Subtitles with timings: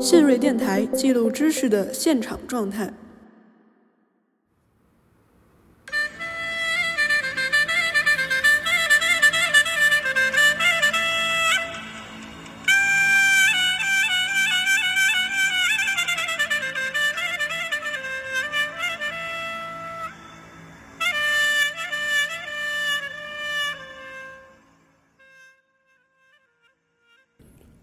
[0.00, 2.92] 信瑞电台记录知识的现场状态。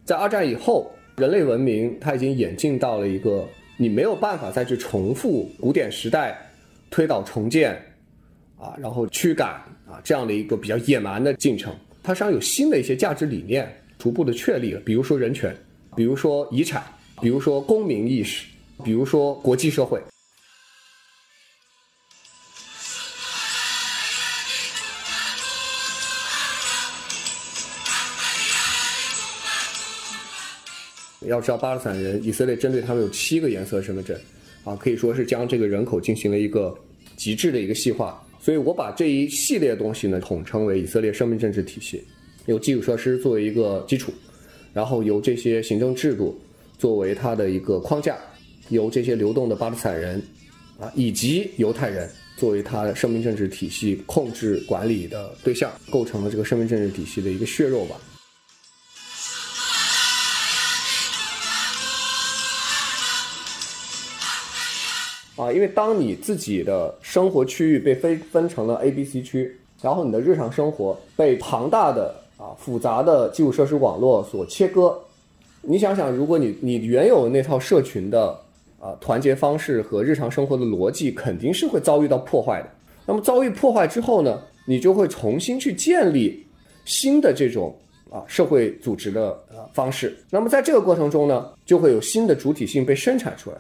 [0.06, 3.48] 在二战以后，人类文明它已经演进到了一个
[3.78, 6.38] 你没有办法再去重复古典时代
[6.90, 7.73] 推倒重建
[8.58, 9.52] 啊，然后驱赶
[9.88, 11.73] 啊这样的一个比较野蛮的进程。
[12.04, 15.56] 它实际上有新的一些价值理念逐步的确立了，比如说人权，
[15.96, 16.84] 比如说遗产，
[17.22, 18.45] 比如说公民意识，
[18.84, 20.02] 比如说国际社会。
[31.28, 34.18] 要知道，巴勒斯坦人，以色列针对他们有七个颜色身份证，
[34.64, 36.76] 啊，可以说是将这个人口进行了一个
[37.17, 38.22] 极致的一个细化。
[38.40, 42.04] 所以我把这一系列东西呢，统称为以色列生命政治体系，
[42.45, 44.14] 由基础设施作为一个基础，
[44.72, 46.40] 然后由这些行政制度
[46.78, 48.17] 作为它的一个框架，
[48.70, 50.22] 由这些流动的巴勒斯坦人，
[50.80, 57.95] 啊，以及犹太人作为它生命政治体系控制管理的对象，构成了这个生命政治体系的一个血肉吧。
[65.36, 74.97] 啊，因为当你自己的生活区域被分分成了 A、B、C 区，然后你的日常生活被庞大的啊复杂的基础设施网络所切割，
[75.61, 78.39] 你想想，如果你你原有那套社群的
[78.80, 82.70] 啊团结方式和日常生活的逻辑，肯定是会遭遇到破坏的。
[83.05, 86.45] 那么遭遇破坏之后呢，你就会重新去建立
[86.86, 87.75] 新的这种
[88.09, 90.17] 啊社会组织的呃方式。
[90.30, 93.58] 那么在这个过程中呢，就会有新的主体性被生产出来。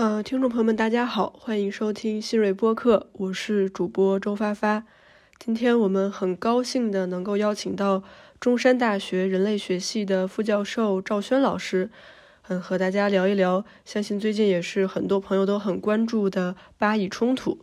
[0.00, 4.84] 呃，听众朋友们，大家好，欢迎收听新锐播客，我是主播周发发。
[5.38, 8.02] 今天我们很高兴的能够邀请到
[8.40, 11.90] 中山大学人类学系的副教授赵轩老师，
[12.48, 17.58] 嗯，和大家聊一聊，相信最近也是很多朋友都很关注的巴以冲突。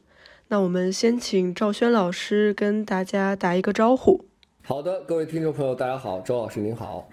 [0.50, 4.26] 那我们先请赵轩老师跟大家打一个招呼。
[4.62, 7.10] 好的，各位听众朋友，大家好，周老师您好。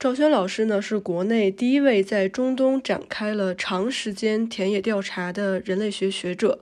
[0.00, 6.60] 赵轩老师呢，是国内第一位在中东展开了长时间田野调查的人类学学者。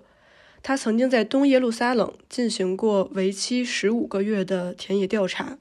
[0.61, 5.57] 他曾经在东耶路撒冷进行过为期十五个月的田野调查，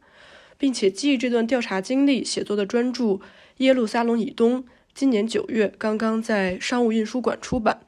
[0.58, 3.04] 并且基于这段调查经历写作的专著
[3.58, 4.64] 《耶路撒冷以东》，
[4.96, 7.82] 今年九月刚刚在商务印书馆出版。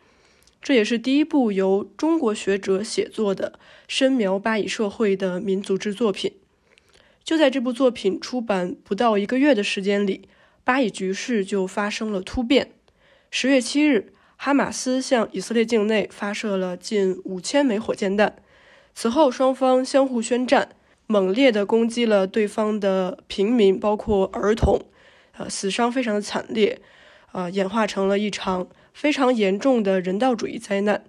[0.61, 3.57] 这也是第一部由中国学者写作的
[3.87, 6.33] 深描巴以社会的民族志作品。
[7.29, 10.27] 就在这部作品出版不到一个月的时间里，
[10.63, 12.71] 巴以局势就发生了突变。
[13.29, 18.37] 十月七日，哈马斯向以色列境内发射了近五千枚火箭弹，
[18.95, 20.69] 此后双方相互宣战，
[21.05, 24.81] 猛烈地攻击了对方的平民，包括儿童，
[25.37, 26.81] 呃，死伤非常的惨烈，
[27.31, 31.03] 啊，演化成了一场非常严重的人道主义灾难。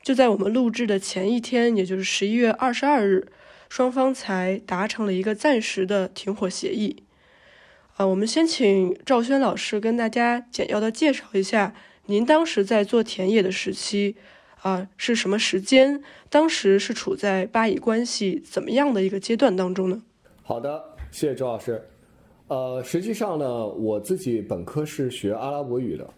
[0.00, 3.26] 就在我们录制的前一天，也就是十一月二十二日。
[3.68, 7.02] 双方才达成了一个暂时的停火协议。
[7.96, 11.74] 啊，我们先请赵轩老师跟大家简要的介绍一下，
[12.06, 14.16] 您当时在做田野的时期，
[14.60, 16.02] 啊是什么时间？
[16.28, 20.02] 当时是处在巴以关系怎么样的一个阶段当中呢？
[20.42, 21.82] 好的，谢谢周老师。
[22.48, 26.08] 呃，实际上呢，我自己本科是学阿拉伯语的，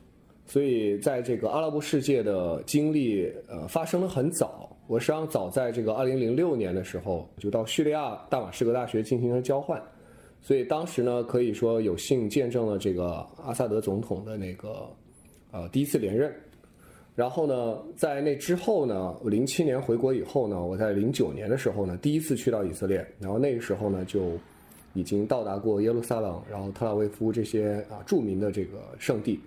[0.46, 4.76] 所以在这个阿拉伯世界的经历，呃，发生的很早。
[4.88, 9.80] 我实际上早在这个二零零六年的时候就到叙利亚大马士革大学进行了交换，
[10.40, 14.88] 所以当时呢可以说有幸见证了这个阿萨德总统的那个
[15.52, 16.34] 呃第一次连任。
[17.14, 24.32] 然后呢，在那之后呢，我零七年回国以后呢，我在零九年的时候呢第一次去到以色列，然后那个时候呢就
[24.94, 29.38] 已经到达过耶路撒冷，然后特拉维夫这些啊著名的这个圣地。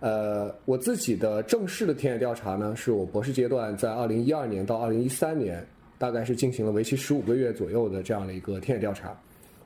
[0.00, 5.66] 呃，我自己的正式的田野调查呢，是我博士阶段在二零一二年到二零一三年，
[5.98, 9.18] 大概是进行了为期十五个月左右的这样的一个田野调查。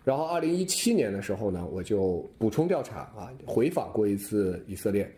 [0.05, 5.09] 然后二零一七年的时候呢，我就补充调查啊，回访过一次以色列，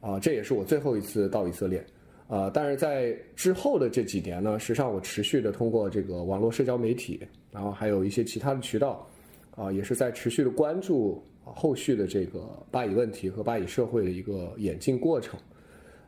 [0.00, 1.84] 啊，这也是我最后一次到以色列。
[2.28, 7.20] 啊，但是在之后的这几年呢，实际上我持续的通过这个网络社交媒体，
[7.50, 9.06] 然后还有一些其他的渠道，
[9.54, 11.22] 啊，也是在持续的关注
[11.54, 12.40] 后续的这个
[12.70, 15.38] 巴以问题和巴以社会的一个演进过程。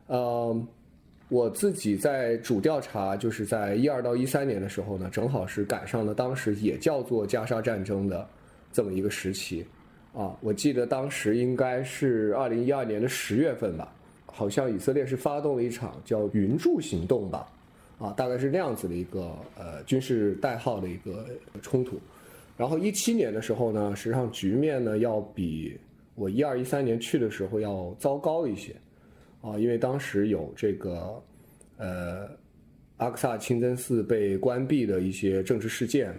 [0.07, 0.67] 呃，
[1.29, 8.27] 我自己在主调查，就是在一二到一三年的时候呢，正好是赶上了当时也叫做加沙战争的
[8.71, 9.65] 这么一个时期。
[10.13, 13.93] 啊，我记得当时应该是二零一二年的十月份吧，
[14.25, 17.51] 好像以色列是发动了一场叫“云柱行动”吧，
[17.99, 21.27] 啊，大概是那样子的一个呃军事代号的一个
[21.61, 21.99] 冲突。
[22.57, 25.77] 然后一七年的时候呢，实际上局面呢要比
[26.15, 28.75] 我一二一三年去的时候要糟糕一些，
[29.41, 31.23] 啊，因为当时有这个
[31.77, 32.29] 呃
[32.97, 36.09] 阿克萨清真寺被关闭的一些政治事件，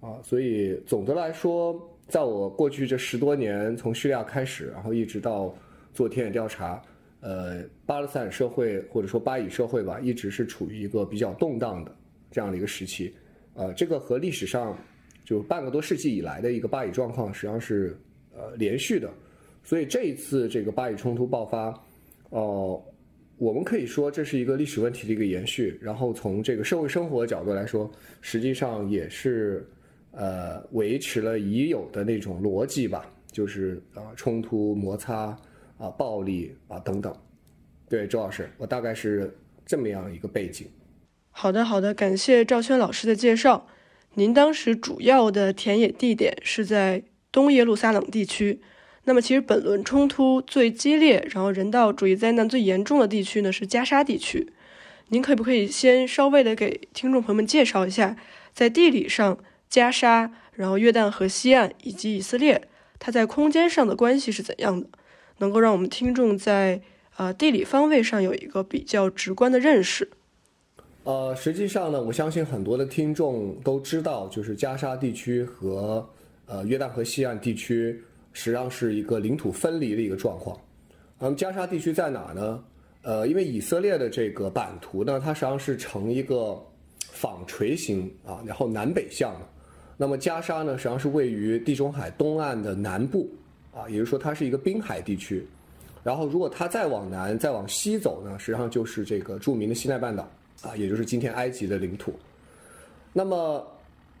[0.00, 1.86] 啊，所以总的来说。
[2.10, 5.54] 在我过去这十多年，从叙利亚开始，然后一直到
[5.94, 6.82] 做田野调查，
[7.20, 11.96] 呃，巴勒斯坦社会或者说巴以社会吧，一直是处于一个比较动荡的
[12.28, 13.14] 这样的一个时期。
[13.54, 14.76] 呃，这个和历史上
[15.30, 17.96] 就半个多世纪以来的一个巴以状况实际上是
[18.34, 19.08] 呃连续的。
[19.62, 21.72] 所以这一次这个巴以冲突爆发，
[22.30, 22.82] 哦，
[23.38, 25.78] 我们可以说这是一个历史问题的一个延续。
[25.80, 27.88] 然后从这个社会生活角度来说，
[28.20, 29.64] 实际上也是。
[30.12, 35.38] 呃，维持了已有的那种逻辑吧，就是啊，冲突、摩擦
[35.78, 37.14] 啊，暴力啊等等。
[37.88, 39.32] 对，周老师，我大概是
[39.64, 40.66] 这么样一个背景。
[41.30, 43.68] 好的，好的，感谢赵轩老师的介绍。
[44.14, 48.60] 您当时主要的田野地点是在东耶路撒冷地区。
[49.04, 54.52] 那么，其实本轮冲突最激烈，然后人道主义灾难最严重的地区呢，是加沙地区。
[55.08, 58.16] 您可不可以先稍微的给听众朋友们介绍一下，
[58.52, 59.38] 在地理上？
[59.68, 62.68] 加沙，然后约旦河西岸以及以色列，
[62.98, 64.88] 它在空间上的关系是怎样的？
[65.38, 66.82] 能够让我们听众在
[67.16, 70.10] 呃地理方位上有一个比较直观的认识。
[71.04, 76.06] 呃，实际上呢，我相信很多的听众都知道，就是加沙地区和
[76.46, 77.98] 呃约旦河西岸地区
[78.32, 80.56] 实际上是一个领土分离的一个状况。
[81.18, 82.62] 那么加沙地区在哪呢？
[83.02, 86.62] 呃，因为以色列的这个版图呢，它实际上是呈一个
[86.98, 89.46] 纺锤形啊，然后南北向的。
[89.96, 93.30] 那么加沙呢，实际上是位于地中海东岸的南部，
[93.74, 95.46] 啊，也就是说它是一个滨海地区。
[96.04, 100.30] 然后如果它再往南、再往西走呢，实际上就是这个著名的西奈半岛，
[100.62, 102.14] 啊，也就是今天埃及的领土。
[103.12, 103.66] 那么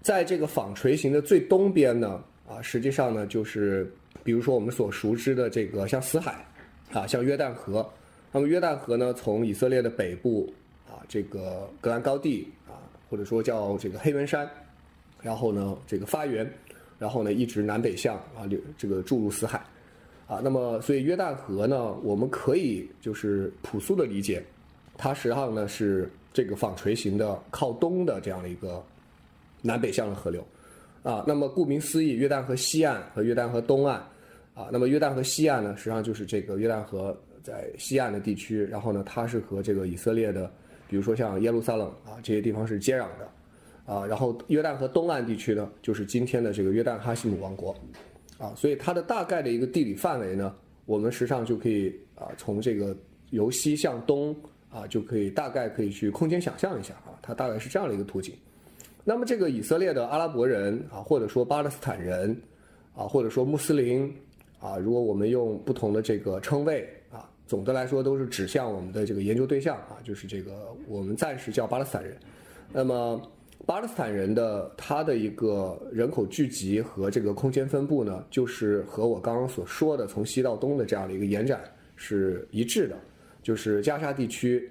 [0.02, 3.92] 在这个纺锤形的最东边呢，啊，实际上呢就是
[4.24, 6.44] 比如说我们所熟知的这个像死海，
[6.92, 7.88] 啊，像约旦河。
[8.32, 10.52] 那么约旦河呢，从以色列的北部，
[10.88, 12.78] 啊，这个戈兰高地，啊，
[13.08, 14.48] 或者说叫这个黑文山。
[15.22, 16.50] 然后呢，这个发源，
[16.98, 19.62] 然后呢，一直南北向啊，流这个注入死海，
[20.26, 24.42] 啊，那么所以约旦河呢，我们可以就是朴素的理解，
[24.96, 28.82] 它实际上呢是这个纺锤形的靠东的这样的一个
[29.62, 30.46] 南北向的河流，
[31.02, 33.96] 啊，那么顾名思义，约旦河西岸和约旦河东岸，
[34.54, 40.50] 啊，那么约旦河西岸呢，实际上就是这个约旦河在西岸的地区，然后呢，它是和这个以色列的，
[40.88, 43.28] 比如说像耶路撒冷啊这些地方是接壤的。
[43.86, 47.74] 啊，然后约旦河东岸地区呢，就是今天的这个约旦哈希姆王国，
[48.38, 50.54] 啊，所以它的大概的一个地理范围呢，
[50.86, 52.96] 我们实际上就可以啊，从这个
[53.30, 54.36] 由西向东
[54.70, 58.34] 啊，就可以大概可以去空间想象一下啊，它大概是这样的一个图景。
[59.02, 62.36] 那么这个以色列的阿拉伯人啊，或者说巴勒斯坦人
[62.94, 64.14] 啊，或者说穆斯林
[64.60, 72.16] 啊，如果我们用不同的这个称谓啊，总的来说都是指向我们的这个研究对象啊，就是这个我们暂时叫巴勒斯坦人。
[72.72, 73.20] 那么
[73.66, 81.60] 巴勒斯坦人的他的一个人口聚集和这个空间分布呢，就是和我刚刚所说的从西到东的这样的一个延展
[81.96, 82.96] 是一致的，
[83.42, 84.70] 就是加沙地区，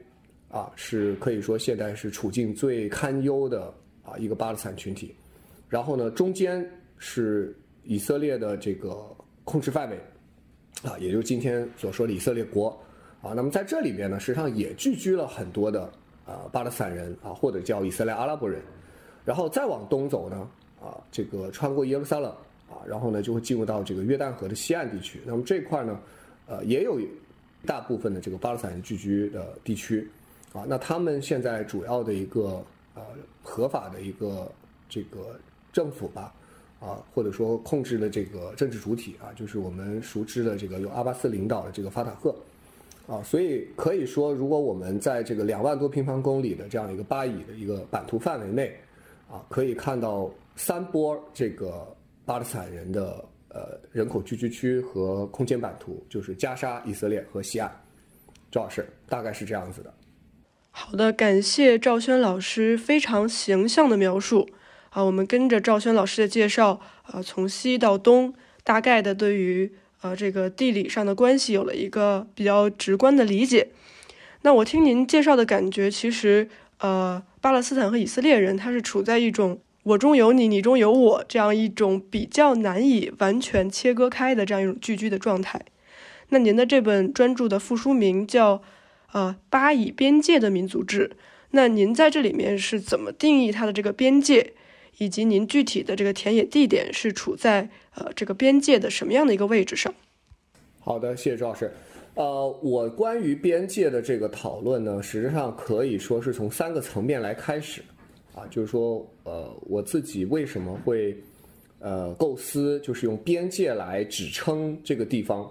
[0.50, 3.74] 啊，是可以说现在是处境最堪忧的
[4.04, 5.14] 啊一个巴勒斯坦群体，
[5.68, 8.98] 然后呢，中间是以色列的这个
[9.44, 10.00] 控制范围，
[10.84, 12.70] 啊，也就是今天所说的以色列国，
[13.22, 15.84] 啊，那么在这里边呢，实际上也聚居了很多的
[16.26, 18.62] 啊巴勒斯坦人啊，或者叫以色列阿拉伯人。
[19.26, 20.50] 然后再往东走呢，
[20.82, 22.32] 啊，这个穿过耶路撒冷
[22.68, 25.20] 啊，然后呢就会进入到这个约旦河的西岸地区。
[25.24, 26.00] 那么这块呢，
[26.48, 27.00] 呃，也有
[27.66, 30.08] 大部分的这个巴勒斯坦人聚居的地区，
[30.54, 32.64] 啊，那他们现在主要的一个
[32.96, 33.02] 呃
[33.44, 34.50] 合法的一个
[34.88, 35.40] 这个
[35.74, 36.34] 政府吧，
[36.80, 42.34] 啊，或者说控制的这个政治主体啊，就是我们熟知的这个由阿巴斯领导的这个法塔赫，
[43.08, 48.74] 啊，所以可以说，如果我们在这个两万多平方公里的这样一个巴以的一个版图范围内，
[49.30, 51.86] 啊，可以看到三波这个
[52.26, 57.72] 巴勒斯坦人的呃人口聚居区和空间版图，就是加沙、以色列和西岸。
[58.52, 59.94] 赵老师，大概是这样子的。
[60.72, 64.50] 好的，感谢赵轩老师非常形象的描述。
[64.92, 73.70] 啊，我们跟着赵轩老师的介绍，啊，从西到东，大概的对于呃这个地理上的关系有了一个比较直观的理解。
[74.42, 85.62] 那我听您介绍的感觉，其实呃巴勒斯坦和以色列人他是处在一种我中有你，你中有我这样一种比较难以完全切割开的这样一种聚居的状态。
[86.30, 88.62] 那您的这本专著的副书名叫
[89.14, 91.12] 呃巴以边界的民族志。
[91.52, 94.54] 那您在这里面是怎么定义它的这个边界，
[95.00, 99.92] 以及您具体的这个田野地点是处在呃这个边界的什么样的一个位置上？
[100.80, 101.72] 好的，谢谢周老师。
[102.14, 107.82] 呃，我关于边界的这个讨论呢，实际上可以说是从三个层面来开始，
[108.34, 111.18] 啊，就是说，呃，我自己为什么会
[111.80, 115.50] 呃构思，就是用边界来指称这个地方，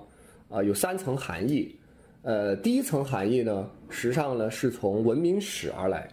[0.48, 1.74] 啊，有三层含义。
[2.22, 6.08] 呃，第一层含义呢，实际上呢是从文明史而来，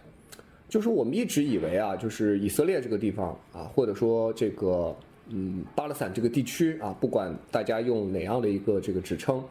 [0.68, 4.94] 就是我们一直以为啊，就是以色列这个地方啊，或者说这个
[5.28, 9.42] 嗯巴勒斯坦这个地区啊，不管大家用哪样的一个这个指称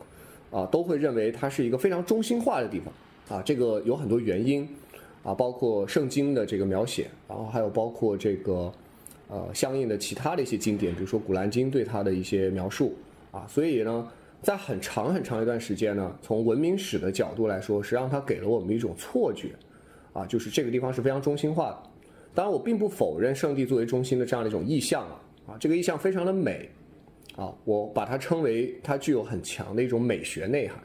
[0.49, 3.43] 啊，都会认为它是一个非常中心化的地方啊。
[3.43, 4.67] 这个有很多原因
[5.25, 8.71] 啊，包括圣经的这个描写，然后还有包括这个
[9.27, 12.93] 呃相应的其他的一些经典，比如说古兰经对它的一些描述
[13.31, 14.07] 啊，所以呢。
[14.41, 19.49] 在很长很长一段时间呢，从文明史的角度来说，实际上它给了我们一种错觉，
[20.13, 21.77] 啊，就是这个地方是非常中心化的。
[22.35, 26.69] 当然，我并不否认圣地作为中心的这样的一种意象啊，啊，这个意象非常的美，
[27.35, 30.77] 啊，我把它称为它具有很强的一种美学内涵。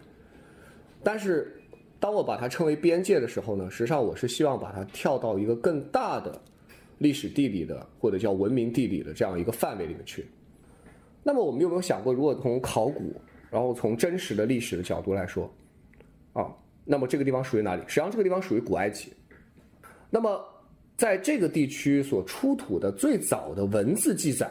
[1.03, 1.60] 但是，
[2.01, 6.41] 当我把它称为边界的时候呢，实际上我是希望把它跳到一个更大的
[6.99, 10.27] 历史地理的或者叫文明地理的这样一个范围里面去。
[11.23, 13.15] 那么，我们有没有想过，如果从考古？
[13.51, 15.53] 然后从真实的历史的角度来说，
[16.33, 16.47] 啊，
[16.85, 17.83] 那么这个地方属于哪里？
[17.89, 19.13] 实际上这个地方属于古埃及。
[20.09, 20.41] 那么
[20.97, 24.49] 在这个地区所出土的最早的文字记载，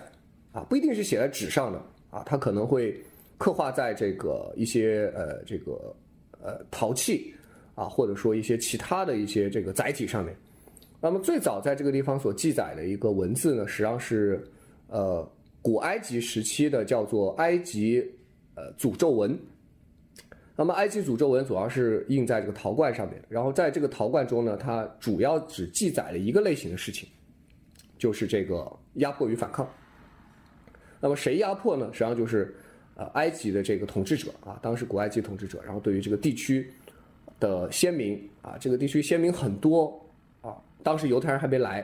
[0.52, 3.02] 啊，不一定是写在纸上的，啊，它可能会
[3.38, 5.96] 刻画在这个一些呃这个
[6.42, 7.34] 呃陶器，
[7.80, 10.36] 啊，或者说一些其他的一些这个载体上面。
[11.02, 14.44] 那么最早在这个地方所记载的一个文字呢，实际上是
[14.88, 15.28] 呃
[15.62, 18.04] 古埃及时期的叫做埃及。
[18.56, 19.40] 呃，诅咒文。
[20.54, 23.24] 那么，埃及诅咒文主要是印在这个陶罐上面。
[23.30, 27.08] 然后，在这个陶罐中呢，它主要只记载了一个类型的事情，
[27.98, 29.66] 就是这个压迫与反抗。
[31.00, 31.86] 那么，谁压迫呢？
[31.94, 32.54] 实际上就是
[32.96, 35.62] 呃，埃及的这个统治者啊，当时古埃及统治者。
[35.64, 36.70] 然后，对于这个地区
[37.40, 40.00] 的先民啊，这个地区先民很多
[40.42, 41.82] 啊，当时犹太人还没来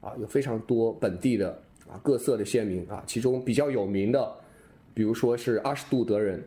[0.00, 1.50] 啊，有非常多本地的
[1.88, 4.32] 啊各色的先民啊，其中比较有名的。
[4.94, 6.42] 比如说是阿什杜德人，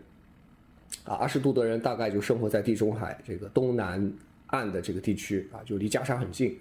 [1.03, 4.11] 啊，阿什杜德人大概就生活在地中海这个东南
[4.47, 6.57] 岸的这个地区啊，就离加沙很近，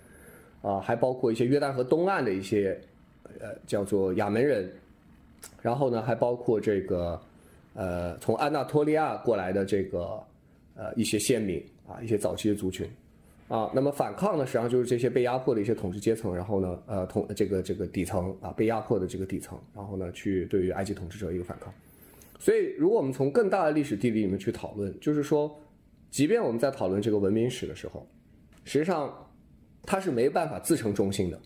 [0.61, 2.79] 啊，还包括一些约旦河东岸的一些，
[3.41, 4.71] 呃，叫做亚门人，
[5.63, 7.19] 然后呢，还包括这个，
[7.73, 10.23] 呃，从安纳托利亚过来的这个，
[10.77, 12.89] 呃，一些先民啊，一些早期的族群。
[13.49, 21.73] 啊，那么反抗呢，实际上就是这些被压迫的一些统治阶层，然后呢，呃，统这个这个底层啊，被压迫的这个底层，然后呢，去对于埃及统治者一个反抗。
[22.39, 25.59] 所以，如果我们从更大的历史地理里面去讨论，就是说，
[26.11, 28.07] 即便我们在讨论这个文明史的时候，
[28.65, 29.11] 实际上
[29.85, 31.41] 它是没办法自成中心的。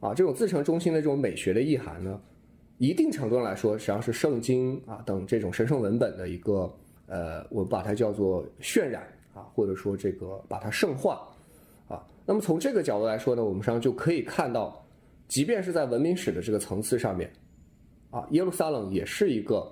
[0.00, 2.20] 啊，这种自成中心的这种美学的意涵呢，
[2.78, 6.74] 一定程度上来说，实际上是圣经啊等这种神圣文本的一个
[7.06, 9.06] 呃，我把它叫做渲染。
[9.40, 11.26] 啊，或者说这个把它圣化，
[11.88, 14.84] 啊，那么从这个角度来说呢，我们实际上就可以看到，
[15.28, 17.32] 即便是在文明史的这个层次上面，
[18.10, 19.66] 啊，耶路撒冷也是一个，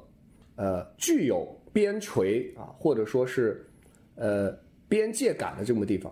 [0.56, 3.66] 呃，具有边陲啊，或者说是，
[4.14, 4.56] 呃，
[4.88, 6.10] 边界感的这么地方，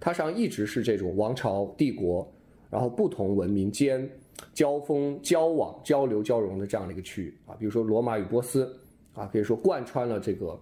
[0.00, 2.26] 它实际上一直是这种王朝帝国，
[2.70, 4.10] 然后不同文明间
[4.54, 8.74] 交锋、交往、交流、交融的这样的一个区域啊，比如说罗马与波斯，
[9.12, 10.58] 啊，可以说贯穿了这个。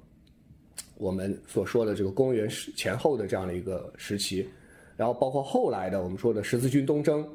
[0.97, 4.49] 我们所说的这个公元前后的这样的一个时期，
[4.97, 7.27] 然后包括后来的我们说的十字军东征，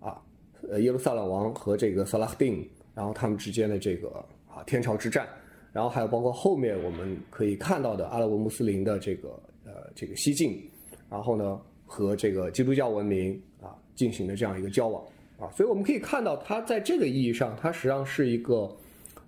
[0.00, 0.20] 啊，
[0.68, 4.08] 呃耶路撒冷王和这个萨拉赫丁，然后他们之间的这个
[4.48, 5.28] 啊天朝之战，
[5.70, 9.28] 然后还有包括后面我们可以看到的阿拉伯穆斯林的这个
[9.66, 10.66] 呃这个西进，
[11.10, 15.04] 然后呢和这个基督教文明啊进行的这样一个交往
[15.38, 18.74] 啊，所以我们可以看到它在这个意义上，它实际上是一个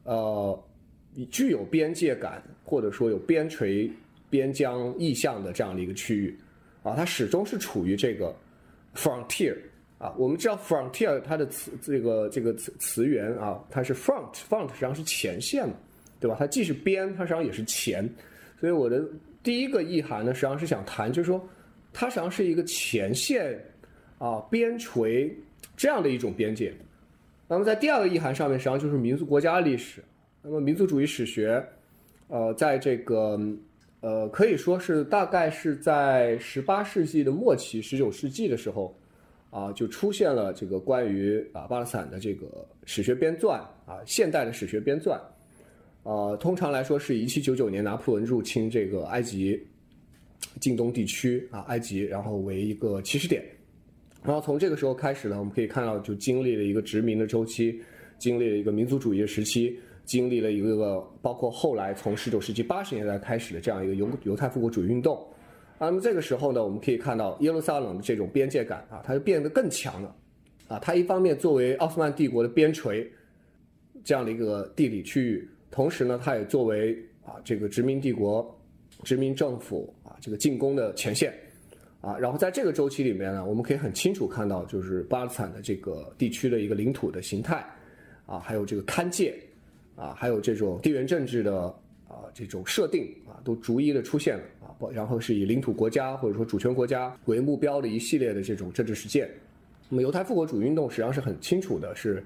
[0.05, 0.59] 呃。
[1.25, 3.91] 具有边界感，或者说有边陲、
[4.29, 6.39] 边疆意象的这样的一个区域，
[6.83, 8.35] 啊，它始终是处于这个
[8.95, 9.57] frontier
[9.99, 10.15] 啊。
[10.19, 15.75] 我们知道 frontier 它的词这个这个词词源啊，它是 front，front 实际上是前线嘛，
[16.21, 16.37] 对吧？
[16.39, 18.09] 它既是边，它实际上也是前。
[18.61, 19.03] 所以我的
[19.43, 21.43] 第一个意涵呢，实际上是想谈，就是说
[21.93, 23.59] 它实际上是一个前线
[24.19, 25.33] 啊边陲
[25.77, 26.73] 这样的一种边界
[27.49, 30.03] 那么在第二个意涵上面，实际上就是民族国家历史。
[30.49, 31.61] 那么民族主义史学，
[32.29, 33.37] 呃，在这个
[33.99, 38.97] 呃可以说是大概是在十八世纪的末期、十九世纪的时候，
[39.51, 43.55] 啊，就出现了这个关于啊巴勒斯坦的这个史学编纂
[43.87, 45.19] 啊，现代的史学编纂。
[46.05, 49.61] 呃，通常来说是一七九九年拿破仑入侵这个埃及
[50.61, 53.45] 近东地区啊，埃及，然后为一个起始点。
[54.23, 57.81] 然后从这个时候开始呢，我们可以看到，就经历了一个殖民的周期，
[58.17, 59.77] 经历了一个民族主义的时期，
[60.07, 65.23] 经历了一个包括后来从十九世纪八十年代开始的这样一个犹犹太复国主义运动。
[65.79, 70.17] 那么这个时候呢，我们可以看到耶路撒冷的这种边界感啊，它就变得更强了。
[70.69, 73.07] 啊，它一方面作为奥斯曼帝国的边陲
[74.03, 78.59] 这样的一个地理区域，同时呢，它也作为啊这个殖民帝国、
[79.03, 81.35] 殖民政府啊这个进攻的前线。
[82.01, 87.67] 啊，然后在这个周期里面呢，我们可以很清楚看到，就是巴勒斯坦的这个地区的一个领土的形态，
[88.27, 89.35] 啊，还有这个勘界，
[89.97, 91.63] 啊，还有这种地缘政治的
[92.09, 99.29] 啊这种设定啊，都逐一的出现了啊，然后是以领土国家或者说主权国家为目标的一系列的这种政治实践。
[99.89, 102.23] 那么犹太复国主义运动实际上是很清楚的，是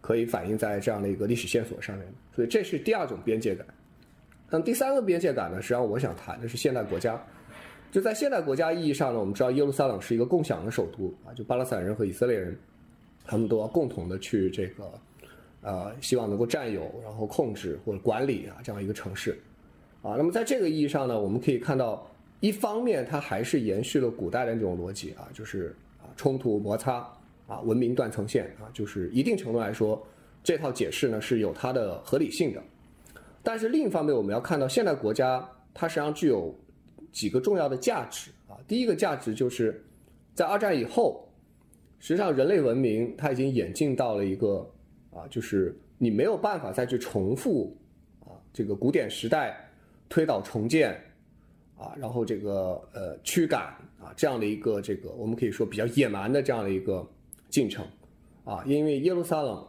[0.00, 2.12] 可以反映在这样的一个历史线索上面的。
[2.34, 3.66] 所以这是第二种边界感。
[4.50, 7.20] 那么第三个边界感呢，实际上我想谈的是现代国家。
[7.92, 12.54] 就在现代国家意义上呢，我们知道耶路撒冷是一个共享的首都啊，就巴勒斯坦人和以色列人，
[13.24, 14.84] 他们都要共同的去这个，
[15.66, 19.36] 呃，希望能够占有、然后控制或者管理啊这样一个城市，
[20.00, 22.08] 啊，那么在这个意义上呢，我们可以看到，
[22.38, 27.06] 一方面它还是延续了古代的那种逻辑啊，就是啊冲突摩擦
[27.48, 30.00] 啊文明断层线啊，就是一定程度来说，
[30.44, 32.62] 这套解释呢是有它的合理性的，
[33.42, 36.54] 但是另一方面，我们要看到现代国家它实际上具有。
[37.12, 39.82] 几个重要的价值啊，第一个价值就是
[40.34, 41.26] 在二战以后，
[41.98, 44.70] 实际上人类文明它已经演进到了一个
[45.16, 47.74] 啊，就是你没有办法再去重复
[48.20, 49.56] 啊这个古典时代
[50.08, 50.92] 推倒重建
[51.78, 53.62] 啊，然后这个呃驱赶
[53.98, 57.08] 啊这样的一个这个我们可以说比较野蛮的这样的一个
[57.48, 57.86] 进程
[58.44, 59.66] 啊，因为耶路撒冷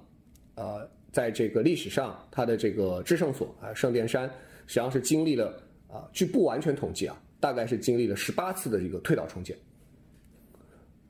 [0.56, 4.28] 呃在这个历史上它的这个制胜所啊圣殿山
[4.66, 7.22] 实际上是经历了啊据不完全统计啊。
[7.40, 9.56] 大概是经历了十八次的一个推倒重建。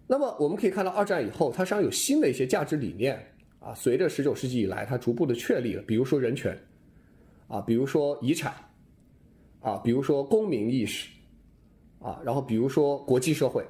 [0.06, 3.18] 那么我们可以看到，二战以后，它实际上有新的一些价值理念
[3.60, 6.58] 啊，随着十九世纪以来，它逐步的确立了，比如说人权，
[7.48, 8.54] 啊，比如说遗产，
[9.62, 11.10] 啊，比如说公民意识，
[12.00, 13.64] 啊，然后比如说国际社会，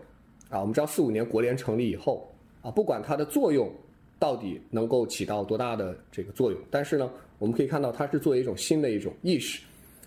[0.50, 2.30] 啊，我们知道四五年国联成立以后，
[2.62, 3.72] 啊，不管它的作用
[4.20, 9.62] 到底能够起到多大的这个作用，但是呢，我们可以看到它是作为一种新的一种意识，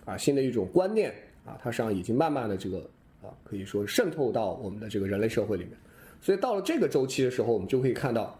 [0.05, 1.13] 啊，新的一种观念。
[1.43, 2.79] 啊，它实际上已经慢慢的这个
[3.23, 5.73] 啊，可以说渗透到我们的这个人类社会里面，
[6.21, 8.39] 所以到了这个周期的时候，我们就可以看到，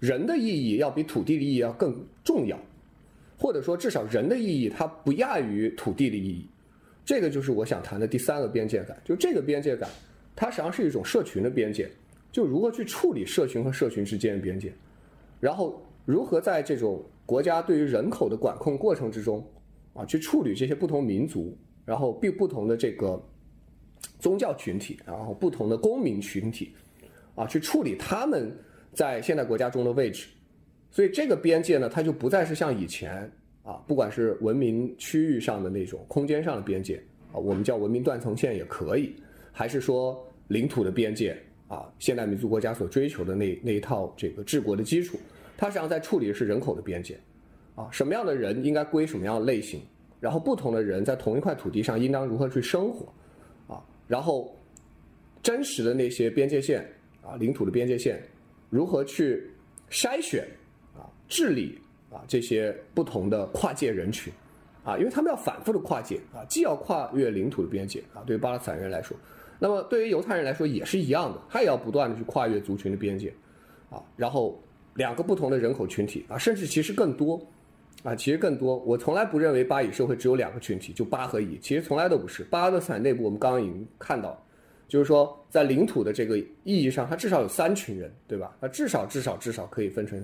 [0.00, 2.58] 人的意义要比土地的意义要更重要，
[3.38, 6.46] 或者说至少人的意义它不亚于土地的意义，
[7.04, 9.88] 这个就是我想谈的第三个边界感，就这个边界感，
[10.36, 11.90] 它实际上是一种社群的边界，
[12.30, 14.72] 就如何去处理社群和社群之间的边界，
[15.40, 19.44] 然后如何在这种国家对于人口的管控过程之中，
[19.94, 21.56] 啊，去处理这些不同民族。
[21.84, 23.18] 然后，并不同的这个
[24.18, 26.70] 宗教群体，然后不同的公民群体，
[27.34, 28.54] 啊，去处理他们
[28.92, 30.26] 在现代国家中的位置，
[30.90, 33.30] 所以这个边界呢，它就不再是像以前
[33.62, 39.14] 啊，不管是文明区域上的那种空间上的边界啊，我们叫文明断层线也可以，
[39.52, 41.36] 还是说领土的边界
[41.68, 45.18] 啊，现代民族国家所追求的那那一套这个治国的基础，
[45.56, 47.18] 它实际上在处理的是人口的边界，
[47.74, 49.80] 啊，什么样的人应该归什么样的类型。
[50.20, 53.06] 然后不同的人在同一块土地上应当如何去生活，
[53.72, 54.52] 啊，然后
[55.44, 56.84] 真实的那些边界线
[57.22, 58.20] 啊，领土的边界线，
[58.70, 59.50] 如何去
[59.90, 60.46] 筛选
[60.96, 61.78] 啊，治理
[62.10, 64.32] 啊这些不同的跨界人群，
[64.84, 69.16] 啊，因为他们要反复的跨界啊，既要跨越领土的边界啊，对于巴勒斯坦人来说，
[69.58, 73.32] 那么对于犹太人来说也是一样的，他也要不断的去跨越族群的边界，
[73.90, 74.62] 啊，然后
[74.94, 77.40] 两个不同的人口群体啊，甚至其实更多。
[78.04, 82.44] 啊，其实更多，我从来不认为巴以社会只有两个群体，就巴和以，其实从来都不是。
[82.44, 84.40] 巴勒斯坦内部，我们刚刚已经看到，
[84.88, 88.56] 就是说在领土的这个意义上，它至少有三群人，对吧？
[88.60, 90.18] 那至少至少至少可以分成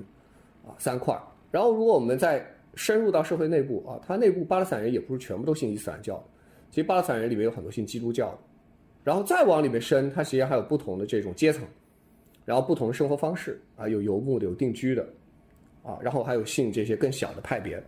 [0.66, 1.16] 啊三块。
[1.50, 6.24] 然后，如果我们再深入到社会内部啊，它内部巴勒斯坦人也不是全部都信伊斯兰教的，
[6.70, 8.38] 其实巴勒斯坦人里面有很多信基督教的。
[9.04, 11.62] 然后再往里面深，它其实还有不同的这种阶层，
[12.44, 15.06] 然后不同的生活方式啊，有游牧的，有定居的。
[15.82, 17.84] 啊，然后还有信这些更小的派别的，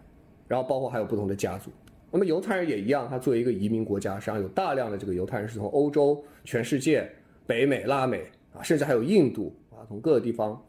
[0.47, 1.71] 然后包括还有不同的家族。
[2.11, 7.11] 那么犹太人也一样，他作为一个移民国家，实际上有大量的这个犹太人是从欧洲、全世界、
[7.47, 10.61] 北美、拉美啊，甚至还有印度啊，从各个地方，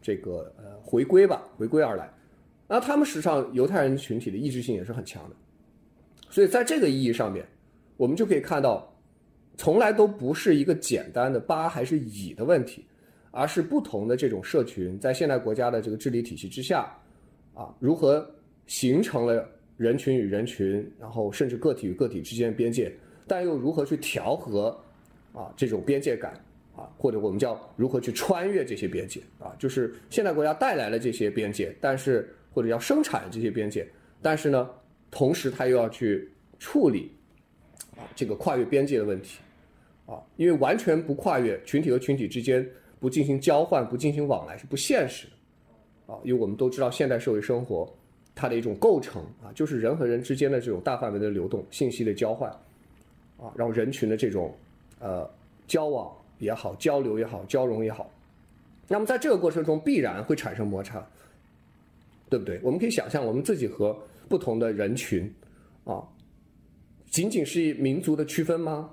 [0.00, 2.10] 这个呃回归吧，回归而来。
[2.66, 5.36] 那他们实际上犹太人群体的意志性也是很强的，
[6.28, 7.46] 所以在这个意义上面，
[7.96, 8.92] 我们就可以看到，
[9.56, 12.84] 从来都不是一个简单的巴还是乙的问题，
[13.30, 16.92] 而是不同的这种社群在现代国家的这个治理体系之下，
[17.54, 18.28] 啊，如何
[18.66, 22.92] 形成了人群与人群，然后甚至个体与个体之间的边界，
[23.26, 24.76] 但又如何去调和
[25.32, 26.32] 啊这种边界感
[26.76, 32.28] 啊，或者我们叫如何去穿越这些边界啊，就是现代国家带来了这些边界，但是。
[32.56, 33.86] 或者要生产这些边界，
[34.22, 34.70] 但是呢，
[35.10, 36.26] 同时他又要去
[36.58, 37.12] 处理
[37.98, 39.40] 啊这个跨越边界的问题
[40.06, 42.66] 啊，因为完全不跨越群体和群体之间
[42.98, 47.94] 不进行交换、不进行往来是不现实的啊，因为我们都知道现代社会生活
[48.36, 52.48] 它的一种构成啊，就是人和人之间的这种大范围的流动、信息的交换
[53.36, 54.56] 啊，让人群的这种
[55.00, 55.28] 呃
[55.66, 58.08] 交往也好、交流也好、交融也好，
[58.86, 61.04] 那么在这个过程中必然会产生摩擦。
[62.28, 62.58] 对不对？
[62.60, 63.96] 我们可以想象，我们自己和
[64.28, 65.32] 不同的人群，
[65.84, 66.02] 啊，
[67.08, 68.90] 仅仅是民族的区分吗？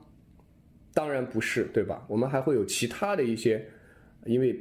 [0.93, 2.05] 当然不是，对吧？
[2.07, 3.67] 我们还会有其他的一些，
[4.27, 4.55] 因为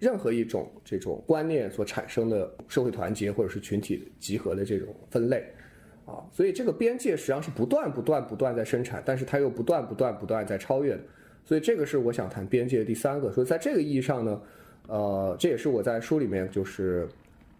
[0.00, 5.44] 任何一种这种观念所产生的社会团结或者是群体集合的这种分类，
[6.06, 11.02] 啊，所以这个边界实际上是不断、不断、不断在生产，但是它又不断、不断、不断在超越的。
[11.44, 13.30] 所以这个是我想谈边界的第三个。
[13.30, 14.42] 所以在这个意义上呢，
[14.88, 17.08] 呃，这也是我在书里面就是。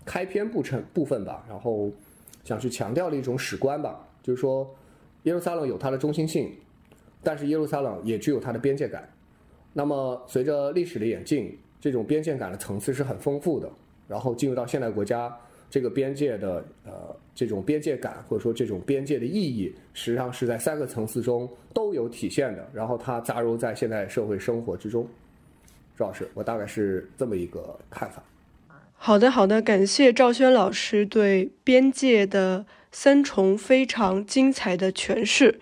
[0.02, 1.92] 开篇部成部分吧，然后
[2.42, 4.74] 想去强调的一种史观吧，就是说
[5.24, 6.50] 耶路撒冷有它的中心性，
[7.22, 9.06] 但是耶路撒冷也具有它的边界感。
[9.74, 13.70] 那么随着历史的演进，这种边界感的层次是很丰富的。
[14.06, 15.32] 然后进入到现代国家，
[15.70, 22.68] 这个边界的呃这种边界感或者说这种边界的意义，实际上是在三个层次中都有体现的。
[22.72, 25.06] 然后它杂糅在现代社会生活之中。
[25.96, 28.22] 周老师，我大概是这么一个看法。
[28.94, 35.60] 好的，好的，感谢赵轩老师对边界的三重非常精彩的诠释。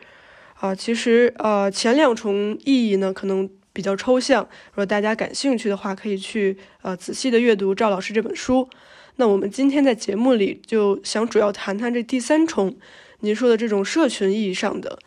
[0.55, 8.69] 啊，其实呃前两重意义呢可能比较抽象，如果大家感兴趣的话，可以去呃仔细的阅读赵老师这本书。
[9.15, 12.77] 那我们今天在节目里就想主要谈谈这第三重，
[13.21, 14.99] 您说的这种社群意义上的，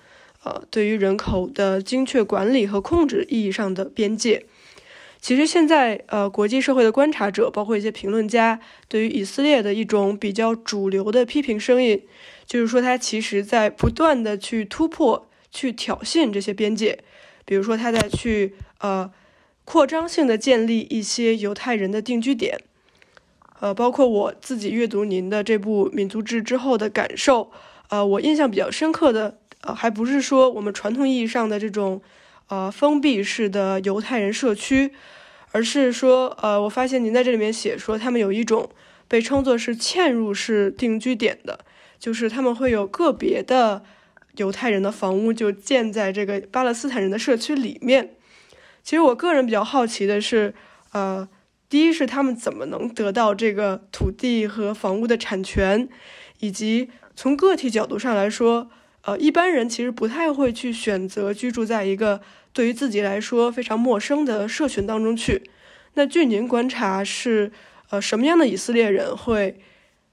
[0.46, 4.46] 呃，对于人口的精确管理和控制意义上的边界。
[5.20, 8.58] 其实现在，呃，国际社会的观察者，包括一些评论家，
[8.88, 12.02] 对于以色列的一种比较主流的批评声音，
[12.46, 16.98] 就是说，他其实在不断的去突破、去挑衅这些边界，
[17.46, 19.12] 比如说他在去呃
[19.66, 22.60] 扩张性的建立一些犹太人的定居点，
[23.60, 27.52] 呃，包括我自己阅读您的这部《民族志》之后的感受，
[27.90, 32.02] 呃，我印象比较深刻的，呃，还不是说我们传统意义上的这种。
[32.48, 34.92] 呃，封闭式的犹太人社区，
[35.54, 38.70] 而是说，呃，我发现您在这里面写说，他们有一种
[39.08, 41.60] 被称作是嵌入式定居点的，
[41.98, 43.86] 就是他们会有个别的
[44.38, 48.16] 犹太人的房屋就建在这个巴勒斯坦人的社区里面。
[48.84, 50.54] 其实我个人比较好奇的是，
[50.92, 51.28] 呃，
[51.70, 55.88] 第一是他们怎么能得到这个土地和房屋的产权，
[56.40, 58.70] 以及从个体角度上来说，
[59.04, 62.22] 呃，一般人其实不太会去选择居住在一个。
[62.54, 65.42] 对于自己来说非常陌生的社群当中去，
[65.94, 67.50] 那据您观察是
[67.90, 69.58] 呃什么样的以色列人会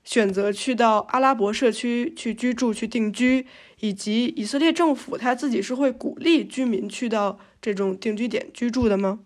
[0.05, 3.45] 选择去到阿拉伯社区去居住去定居，
[3.81, 9.21] 以及以色列政府他自己是会鼓励居民去到这种定居点居住的吗？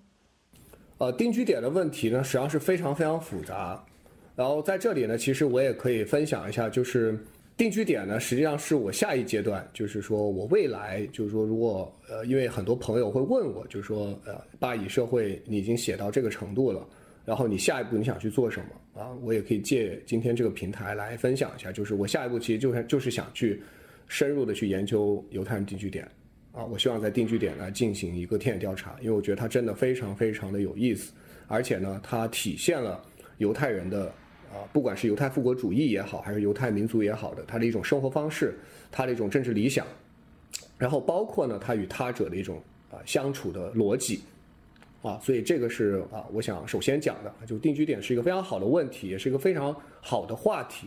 [0.99, 3.85] 呃，定居点的问题呢，实际上是非常非常复杂。
[4.35, 7.19] 然后在这里呢，其实我也可以分享一下，就是。
[7.55, 16.85] 定居点呢，实际上是我下一阶段，就是说我未来，就是说如果呃，因为很多朋友会问我，就是说呃，巴以社会你已经写到这个程度了，
[17.27, 19.13] 然后你下一步你想去做什么啊？
[19.23, 23.63] 我也可以借今天这个平台来分享一下，就是我下一步其实就是就是想去
[24.13, 26.07] 深入的去研究犹太人定居点
[26.53, 31.15] 啊，我希望在定居点来进行一个田野调查，因为我觉得它真的非常非常的有意思，
[31.49, 33.03] 而且呢，它体现了
[33.39, 34.13] 犹太人的。
[34.53, 38.55] 啊，不管是犹太复国主义也好，还是犹太民族也好的，他的一种生活方式，
[38.91, 39.87] 他的一种政治理想，
[40.77, 44.21] 然后包括呢，他与他者的一种啊相处的逻辑，
[45.01, 50.87] 啊，所以这个是啊，我想首先讲的，就定居点是一个非常好的问题，也是一个非常好的话题。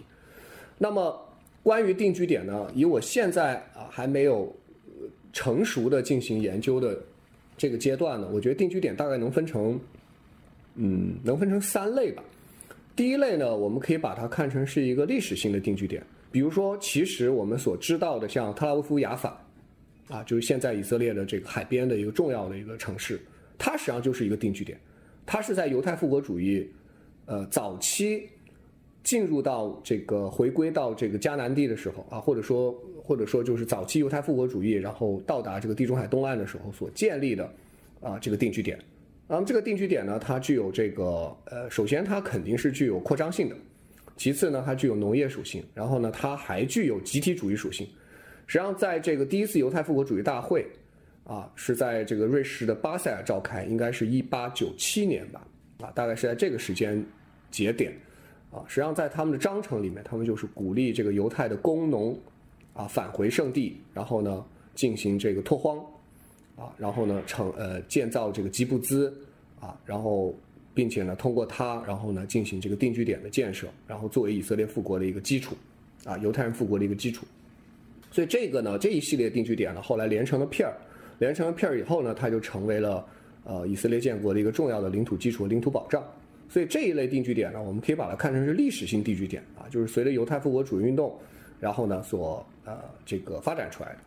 [0.77, 1.24] 那么
[1.65, 4.55] 关于定居点呢，以我现在啊还没有
[5.33, 7.01] 成熟的进行研究的
[7.57, 9.79] 这个阶段呢，我觉得定居点大概能分成，
[10.75, 12.23] 嗯，能分成三类吧。
[12.95, 19.43] 第一类呢，我们可以把它看成是一个历史性的定居点，比如说，其实我们所知道的，像特拉维夫雅法，
[20.07, 23.19] 啊，就是现在以色列的这个海边的一个重要的一个城市，
[23.57, 24.79] 它实际上就是一个定居点，
[25.25, 26.69] 它是在犹太复国主义
[27.25, 28.29] 呃早期
[29.05, 37.49] 进入到这个回归到这个迦南地的时候啊，或者说或者说就是早期犹太复国主义，然后到达这个地中海东岸的时候所建立的
[38.01, 38.77] 啊这个定居点。
[39.27, 43.55] 那么这个定居点呢，它具有这个呃，首先它肯定是具有扩张性的，
[44.17, 47.87] 其次呢，它具有农业属性，然后呢，它还具有集体主义属性。
[48.47, 50.65] 实际上，在这个第一次犹太复国主义大会
[51.23, 55.47] 啊，是在这个瑞士的巴塞尔召开，应该是一八九七年吧，
[55.79, 57.03] 啊，大概是在这个时间
[57.49, 57.91] 节点
[58.55, 58.63] 啊。
[58.67, 62.17] 实际上，在他们的章程里面，他们就是鼓励这个犹太的工农
[62.73, 65.77] 啊返回圣地，然后呢进行这个拓荒。
[66.57, 69.13] 啊，然后呢，成呃建造这个吉布兹，
[69.59, 70.33] 啊，然后
[70.73, 75.53] 并且呢，通过它，然后呢，进行这个定居点的建设，然后作为以色列复国的一个基础，
[76.05, 77.25] 啊，犹太人复国的一个基础。
[78.09, 80.77] 所以这个呢，这一系列定居点呢，后来连成了片儿，
[81.19, 83.05] 连成了片儿以后呢，它就成为了
[83.43, 86.01] 呃以色列建国的一个重要的领土基础和、领土保障。
[86.47, 91.17] 所以这一类定居点呢，我们可以把它看成是历史性定居点啊，就是随着犹太复国主义运动，
[91.59, 93.99] 然后呢，所呃这个发展出来的。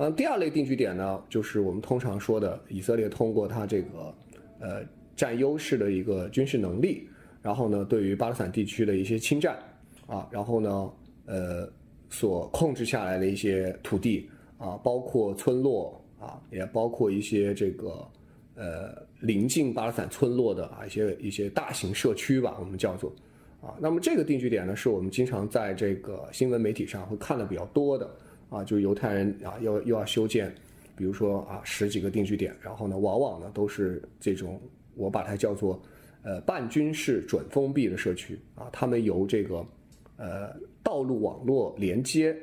[0.00, 4.14] 嗯，第二类定居点呢，就是我们通常说的以色列通过它这个
[4.60, 4.82] 呃
[5.16, 7.08] 占优势的一个军事能力，
[7.42, 9.58] 然后呢，对于巴勒斯坦地区的一些侵占
[10.06, 10.90] 啊，然后呢，
[11.26, 11.68] 呃，
[12.10, 18.08] 所控制下来的一些土地啊，包括村落啊，也包括一些这个
[18.54, 23.12] 呃临近巴勒斯坦村落的啊一些一些大型社区吧，我们叫做
[23.60, 28.08] 啊，那么这个定居点呢，是我们经常在这个新闻媒体上会看的比较多的。
[28.50, 30.50] 啊，就是犹太人啊，要又要修建，
[30.96, 34.58] 比如说啊，十几个定居点，然后呢，往往呢都是这种，
[34.94, 35.78] 我把它叫做，
[36.22, 39.66] 呃，半军事准封闭的社区啊，他们由这个，
[40.16, 42.34] 呃，道路网络连接，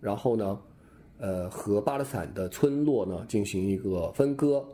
[0.00, 0.60] 然后呢，
[1.18, 4.66] 呃，和巴勒斯坦的村落呢进行一个分割，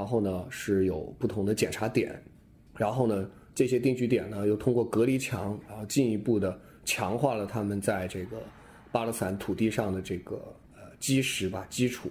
[0.00, 2.18] 然后呢是有不同的检查点，
[2.78, 8.38] 然后呢，这些定居点呢又通过隔离墙，然后进一步的强化了他们在这个。
[8.90, 10.36] 巴勒斯坦土地上的这个
[10.74, 12.08] 呃基石吧基础，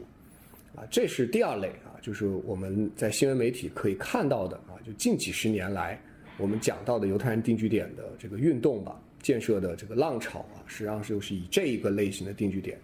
[0.76, 6.00] 啊，这是第二类啊，就是我们在新闻媒体可以看到的啊，就近几十年来
[6.38, 12.80] 我们讲到的犹太人定居点的这个运动吧，建设的这个浪潮啊，实际上就是以这一个类型的定居点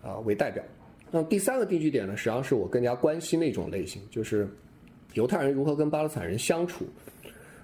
[0.00, 0.62] 啊为代表。
[1.16, 4.48] 那第三个定居点呢，实际上是我更加关心的一种类型，就是
[5.12, 6.84] 犹太人如何跟巴勒斯坦人相处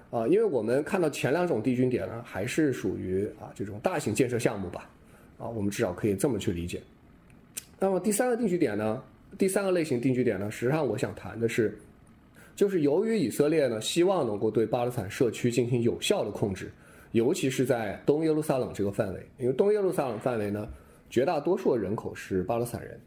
[0.09, 4.89] 啊，因为我们看到前两种定居点呢，还是属于啊这种大型建设项目吧。
[5.37, 6.81] 啊，我们至少可以这么去理解。
[7.77, 9.03] 那么第三个定居点呢？
[9.37, 10.49] 第三个类型定居点呢？
[10.49, 11.77] 实际上我想谈的是，
[12.55, 16.71] 就是由于以色列呢希望能够对巴勒斯坦社区进行有效的控制，
[17.11, 20.69] 尤其是在东耶路撒冷这个范围，因为东耶路撒冷范围呢
[21.09, 22.97] 绝大多数人口是巴勒斯坦人，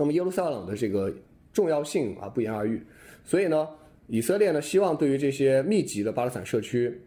[0.00, 1.14] 那么耶路撒冷的这个
[1.52, 2.82] 重要性啊不言而喻，
[3.22, 3.68] 所以呢，
[4.06, 6.98] 以色列呢希望对于这些密集的巴勒斯坦社区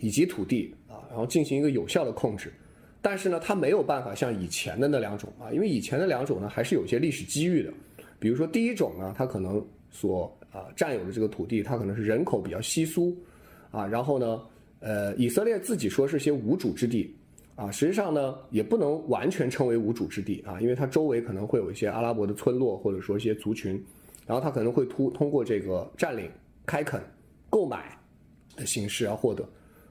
[0.00, 2.52] 以及土地啊，然后进行一个有效的控制。
[3.00, 7.72] 但是呢，它没有办法像以前的那两种啊，因为以前的两种呢，还是有些历史机遇的。
[8.18, 13.16] 比如说第一种呢，它可能所啊占有的这个土地，它可能是人口比较稀疏
[13.70, 14.42] 啊，然后呢，
[14.80, 17.14] 呃，以色列自己说是些无主之地
[17.60, 23.72] 啊，实际上呢，也不能完全称为无主之地啊，因为它周围可能会有一些阿拉伯的村落或者说一些族群，
[24.26, 26.30] 然后它可能会突通过这个占领、
[26.64, 27.02] 开垦、
[27.50, 27.98] 购买
[28.56, 29.44] 的形式而获得。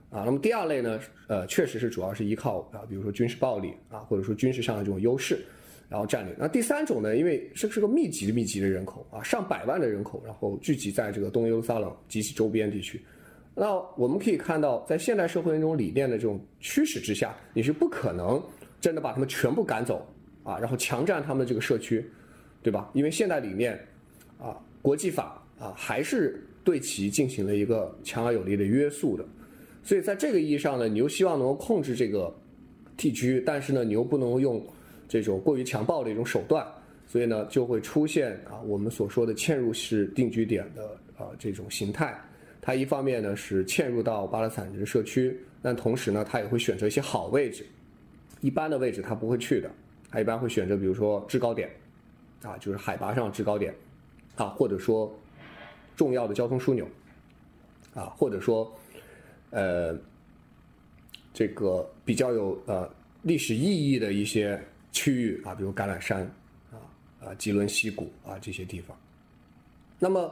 [0.10, 5.45] 啊，那么第二类呢，呃，确实是主要是依靠啊，比如说军事暴力啊，或者说军事上的这种优势，
[5.88, 6.34] 然后占领。
[6.39, 12.99] 那第三种呢，因为是是个密集的密集的人口啊，上百万的人口，然后聚集在这个东耶路撒冷及其周边地区。
[13.62, 18.41] 那我们可以看到，在现代社会那种理念的这种驱使之下，你是不可能
[18.80, 20.08] 真的把他们全部赶走
[20.45, 22.10] 啊，然后强占他们的这个社区，
[22.63, 22.89] 对吧？
[22.93, 23.78] 因为现代理念
[24.39, 29.26] 啊，国际法啊，还是对其进行了一个强而有力的约束的。
[29.84, 32.34] 所以在这个意义上呢，你又希望能够控制这个
[32.95, 34.65] 地区，但是呢，你又不能用
[35.10, 36.65] 这种过于强暴的一种手段，
[37.06, 42.17] 所以呢，就会出现啊我们所说的嵌入式定居点的啊这种形态。
[42.62, 47.65] 它一方面呢是嵌入到巴勒斯坦人社区，但同时呢，它也会选择一些好位置，
[48.41, 49.72] 一般的位置它不会去的，
[50.10, 51.69] 它一般会选择比如说制高点，
[52.41, 53.74] 啊就是海拔上制高点，
[54.36, 55.13] 啊或者说
[55.95, 56.88] 重要的交通枢纽，
[57.93, 58.72] 啊或者说。
[59.52, 59.98] 呃，
[61.34, 62.88] 这个比较有呃
[63.24, 66.22] 历史意义的一些区域啊，比如橄榄山
[66.72, 66.78] 啊
[67.19, 68.95] 啊吉伦西谷啊这些地方。
[69.98, 70.32] 那么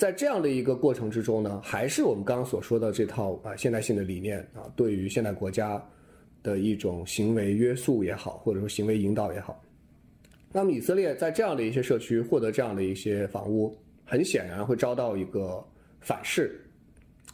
[0.00, 5.78] 在这样的一个过程之中呢，还是我们刚刚所说的这套啊现代性的理念啊，对于现代国家
[6.42, 9.62] 的一种行为约束也好，或者说行为引导也好。
[10.50, 15.62] 那么以色列在这样的一些社区获得这样的一些房屋，很显然会遭到一个
[16.00, 16.58] 反噬。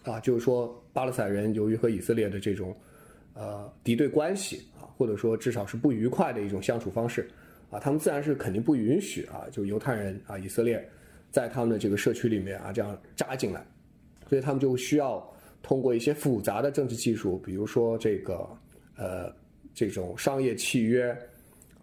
[0.03, 2.77] 啊，就是说巴勒斯坦人由于和以色列的这种
[3.35, 7.31] 呃敌对关系啊，或者说至少是不愉快的一种相处方式
[7.71, 10.85] 啊，他们自然是肯定不允许啊，就犹太人啊以色列
[11.37, 13.63] 在他们的这个社区里面啊这样扎进来，
[14.29, 15.23] 所以他们就需要
[15.63, 18.49] 通过一些复杂的政治技术，比如说这个
[18.97, 19.31] 呃
[19.75, 21.15] 这种商业契约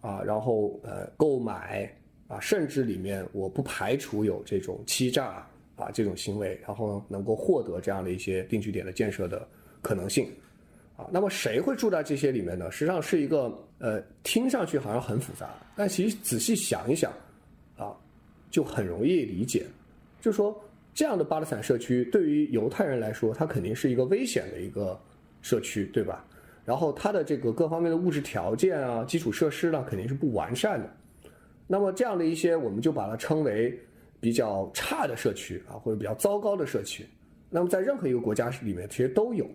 [0.00, 1.88] 啊，然后呃购买。
[2.26, 9.46] 啊，甚至里面我不排除有这种欺诈啊这种行为，然后能够获得这样的一些定居点的建设的
[9.82, 10.26] 可能性，
[10.96, 12.72] 啊，那么谁会住在这些里面呢？
[12.72, 17.12] 实际上是一个呃，听上去好像很复杂，但其实仔细想一想，
[18.54, 19.66] 就很容易理解，
[20.20, 20.56] 就说
[20.94, 24.96] 这样的巴勒斯坦社区对于犹太人来说，它肯定是一个危险的一个
[25.42, 26.24] 社区，对吧？
[26.64, 30.88] 然后它的这个各方面的物质条件啊、基础设施呢，肯定是不完善的。
[31.66, 33.76] 那么这样的一些，我们就把它称为
[34.20, 37.04] 比较差的社区啊，或者比较糟糕的社区。
[37.50, 39.50] 那么在任何一个国家里面，其实都有。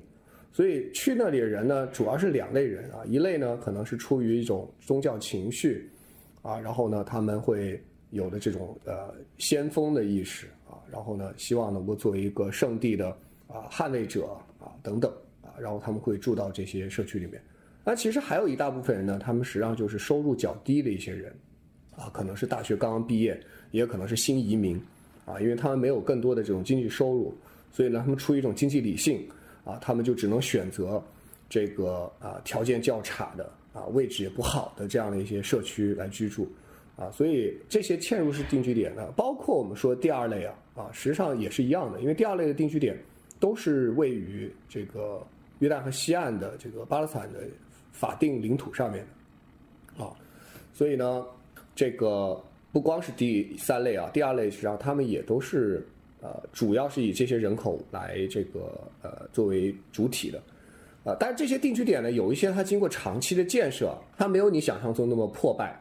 [0.51, 5.89] 所以去那里的人呢，主要是两类人啊，一类呢可能是出于一种宗教情绪
[6.41, 13.09] 啊，然后呢他们会有的这种呃先锋的意识啊，然后呢希望能够作为一个圣地的
[13.47, 14.25] 啊捍卫者
[14.59, 17.41] 啊等等啊，然后他们会住到这些社区里面。
[17.83, 21.33] 那其实还有一大部分人呢，他们实际上就是收入较低的一些人。
[21.95, 23.37] 啊，可能是大学刚刚毕业，
[23.71, 24.81] 也可能是新移民，
[25.25, 27.35] 啊，因为他们没有更多的这种经济收入，
[27.73, 29.27] 所以呢，他们出于一种经济理性，
[29.65, 31.03] 啊，他们就只能选择
[31.49, 36.49] 这个啊条件较差的啊位置也不好的这样的一些社区来居住，
[36.99, 42.97] 啊，所以这些嵌入式定居点呢，包括我们说第二类啊，啊，实际上也是一样的，因为第二类的定居点
[43.39, 45.25] 都是位于这个
[45.59, 47.39] 约旦河西岸的这个巴勒斯坦的
[47.91, 49.07] 法定领土上面
[49.97, 50.11] 的，啊，
[50.73, 51.25] 所以呢。
[51.75, 52.37] 这个
[52.73, 55.87] 不光是第三类啊，第二类实际上他们也都是
[56.19, 60.43] 呃，主要是以这些人口来这个呃作为主体的，
[61.05, 65.73] 啊，但是这些定居点呢，有一些它经过长期的建设，它没有你想象中那么破败，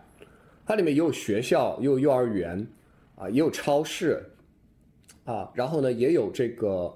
[0.69, 2.67] 它里面也有学校，也有幼儿园，
[3.15, 4.23] 啊，也有超市，
[5.25, 6.95] 啊，然后呢也有这个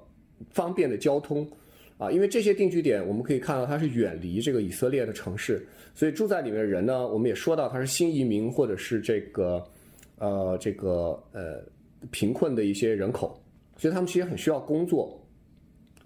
[0.50, 1.50] 方便的交通。
[1.96, 9.64] 啊，因为这些定居点，我们可以看到它是远离这个以色列的城市，所以住在里面的人呢，我们也说到他是新移民或者是这个，
[10.18, 11.62] 呃，这个呃
[12.10, 13.40] 贫困的一些人口，
[13.78, 15.18] 所以他们其实很需要工作，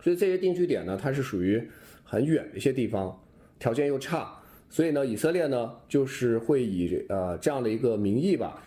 [0.01, 1.61] 所以这些定居点呢，它是属于
[2.05, 3.19] 很远的一些地方，
[3.59, 8.63] 条件又差，所以呢，以色列呢就是会以呃这样的一个名义吧，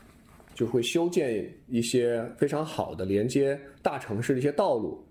[0.54, 5.04] 就会修建一些非常好的连接大城市的一些道路。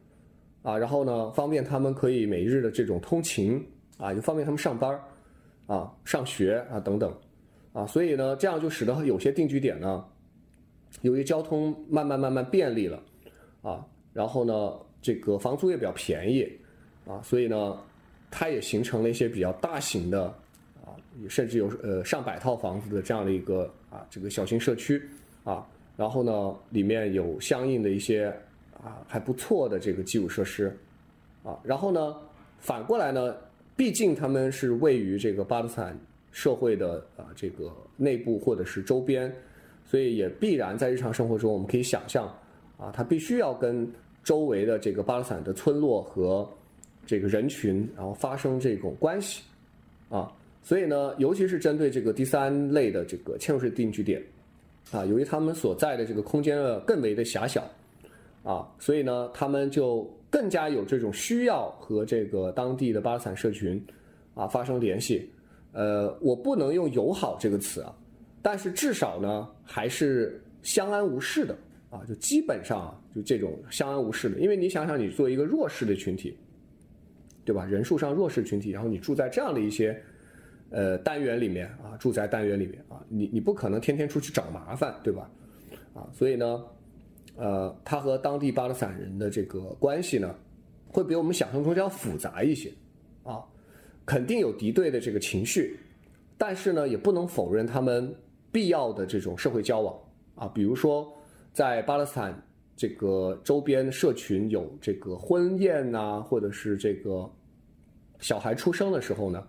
[0.61, 3.65] 啊，然后呢，方便他们可以每日的这种通勤
[3.97, 5.01] 啊，也方便他们上班
[5.67, 7.17] 啊、上学啊等等，
[7.73, 10.05] 啊，所以呢，这样就使得有些定居点呢，
[11.03, 13.01] 由于交通慢慢慢慢便利了，
[13.63, 16.47] 啊，然后呢，这个房租也比较便宜，
[17.07, 17.79] 啊，所以呢，
[18.29, 20.35] 它也形成了一些比较大型的，
[21.29, 25.03] 甚至有呃上百套房子的这样的一个啊这个小型社区，
[25.45, 28.31] 啊，然后呢，里面有相应的一些。
[28.81, 30.73] 啊，还不错的这个基础设施，
[31.43, 32.17] 啊，然后呢，
[32.61, 33.35] 反过来呢，
[33.75, 35.99] 毕竟他们是位于这个巴勒斯坦
[36.31, 39.35] 社会的啊这个内部或者是周边，
[39.85, 42.33] 所以也必然在日常生活中，我们可以想象，
[42.79, 46.49] 啊，他必须要跟周围的这个巴勒斯坦的村落和
[47.05, 49.43] 这个人群，然后发生这种关系，
[50.09, 50.33] 啊，
[50.69, 54.23] 所以呢，尤其是针对这个第三类的这个嵌入式定居点，
[54.91, 57.67] 啊，由于他们所在的这个空间呢更为的狭小。
[58.43, 63.83] 啊，所以呢，他们就更加有这种需要和这个当地的巴勒斯坦社群
[64.35, 65.31] 啊发生联系。
[65.73, 67.97] 呃，我不能用友好这个词啊，
[68.43, 71.57] 但是至少呢还是相安无事的
[71.89, 74.39] 啊，就基本上就这种相安无事的。
[74.39, 76.37] 因为你想想，你作为一个弱势的群体，
[77.43, 77.65] 对吧？
[77.65, 79.99] 人数上弱势群体，然后你住在这样的一些
[80.71, 85.31] 呃单元里面啊，住宅单元里面啊，你你不可能天天出去找麻烦，对吧？
[85.95, 86.65] 啊，所以呢。
[87.41, 90.35] 呃，他和当地巴勒斯坦人的这个关系呢，
[90.89, 92.69] 会比我们想象中要复杂一些，
[93.23, 93.45] 啊，
[94.05, 95.79] 肯定有敌对的这个情绪，
[96.37, 98.13] 但是呢，也不能否认他们
[98.51, 99.97] 必要的这种社会交往
[100.35, 101.09] 啊，比如说
[101.53, 102.37] 在巴勒斯坦
[102.75, 107.31] 这个周边社群有这个婚宴呐，或者是这个
[108.19, 109.47] 小孩出生的时候呢，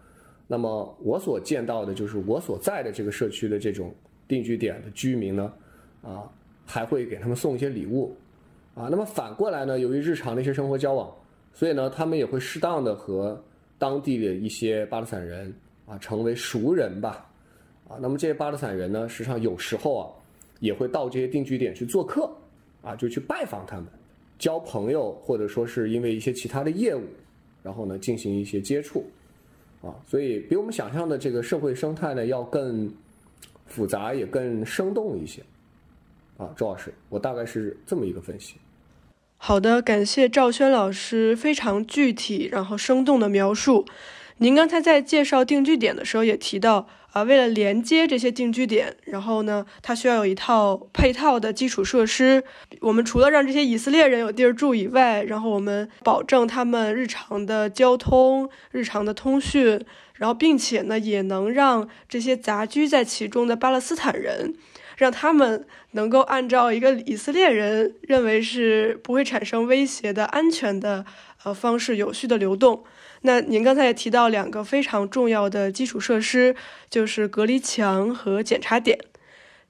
[0.50, 3.96] 那么我所见到的就是我所在的这个社区的这种
[4.28, 5.54] 定居点的居民呢，
[6.02, 6.30] 啊。
[6.72, 8.16] 还会给他们送一些礼物，
[8.76, 9.80] 啊，那么反过来呢？
[9.80, 11.12] 由于日常的一些生活交往，
[11.52, 13.44] 所以呢，他们也会适当的和
[13.80, 15.52] 当地的一些巴勒斯坦人
[15.88, 17.28] 啊成为熟人吧，
[17.88, 20.06] 啊，那么这些巴勒斯坦人呢，实际上有时候啊，
[20.60, 22.30] 也会到这些定居点去做客，
[22.84, 23.88] 啊，就去拜访他们，
[24.38, 27.02] 交朋友，或者说是因为一些其他的业务，
[27.64, 29.04] 然后呢进行一些接触，
[29.82, 32.92] 啊，所以比我们想象的这个社会生态呢要更
[33.66, 35.42] 复杂，也更生动一些。
[36.38, 38.56] 啊，周老师，我大概是这么一个分析。
[39.38, 43.86] 好的，感谢赵轩老师非常具体然后生动的描述。
[44.40, 46.88] 您刚才在介绍定居点的时候也提到。
[47.12, 52.44] 啊，为了连接这些定居点，然后呢，它需要有一套配套的基础设施。
[52.82, 59.84] 我们除了让这些以色列人有地儿住以外，然后我们保证他们日常的交通、日常的通讯，
[60.14, 64.54] 然后并且呢，也能让这些杂居在其中的巴勒斯坦人，
[64.96, 71.04] 让他们能够按照一个以色列人认为是不会产生威胁的安全的
[71.44, 72.84] 呃方式，有序的流动。
[73.22, 76.56] 那您刚才也提到两个非常重要的基础设施，
[76.90, 78.98] 就是隔离墙和检查点。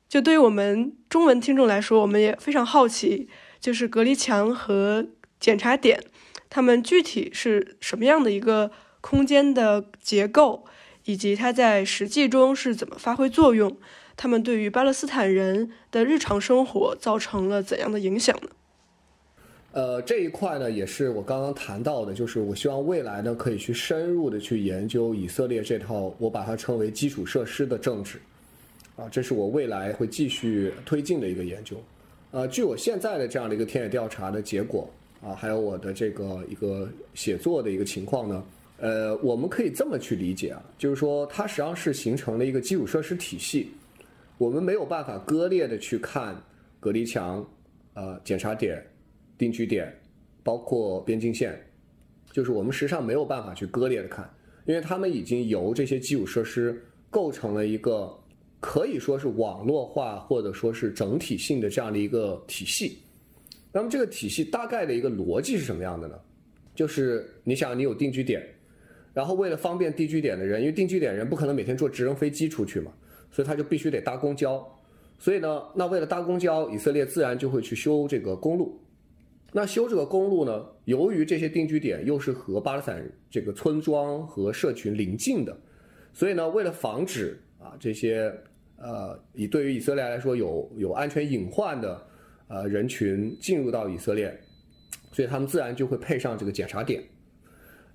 [0.07, 3.27] 就对于我们中文听众来说，我们也非常好奇，
[3.59, 5.07] 就是隔离墙和
[5.39, 6.03] 检查点，
[6.49, 8.71] 它们具体是什么样的一个
[9.01, 10.65] 空间的结构，
[11.05, 13.77] 以及它在实际中是怎么发挥作用？
[14.17, 18.49] 它们对于巴勒斯坦人的日常生活造成了怎样的影响呢？
[19.71, 28.17] 呃，这一块呢，也是我刚刚谈到的，就是我希望未来呢，可以去深入的去研究以色列这套，我把它称为基础设施的政治，
[28.95, 31.77] 啊，这是我未来会继续推进的一个研究。
[32.31, 34.89] 呃，据我现在的这样的一个田野调查的结果，
[35.21, 38.43] 啊，还有我的这个一个写作的一个情况呢，
[38.79, 43.69] 呃，我们可以这么去理解啊，就是说它实际上是形成了一个基础设施体系，
[44.39, 46.35] 我们没有办法割裂的去看
[46.79, 47.47] 隔离墙，
[47.93, 48.83] 呃，检查点。
[49.39, 49.91] 定居点，
[50.43, 51.59] 包括边境线，
[52.31, 54.29] 就是我们实际上没有办法去割裂的看，
[54.65, 56.79] 因为他们已经由这些基础设施
[57.09, 58.13] 构成了一个
[58.59, 62.99] 可以说是网络化或者说是整体性的这样的一个体系。
[63.71, 66.19] 那么这个体系大概的一个逻辑是什么样的呢？
[66.75, 68.45] 就是你想你有定居点，
[69.13, 72.91] 然后为了方便定居点的人，因为定居点人不可能每天坐直升飞机出去嘛，
[73.31, 74.65] 所以他就必须得搭公交。
[75.17, 78.79] 所以呢，那为了搭公交，以色列自然就会去修这个公路。
[79.51, 80.63] 那修这个公路呢？
[80.85, 85.59] 由于这些定居点又是和巴勒斯坦这个村庄和社群邻近的，
[86.13, 88.31] 所以呢，为了防止啊这些
[88.77, 92.07] 呃以对于以色列来说有有安全隐患的
[92.47, 94.39] 呃人群进入到以色列，
[95.11, 97.03] 所以他们自然就会配上这个检查点。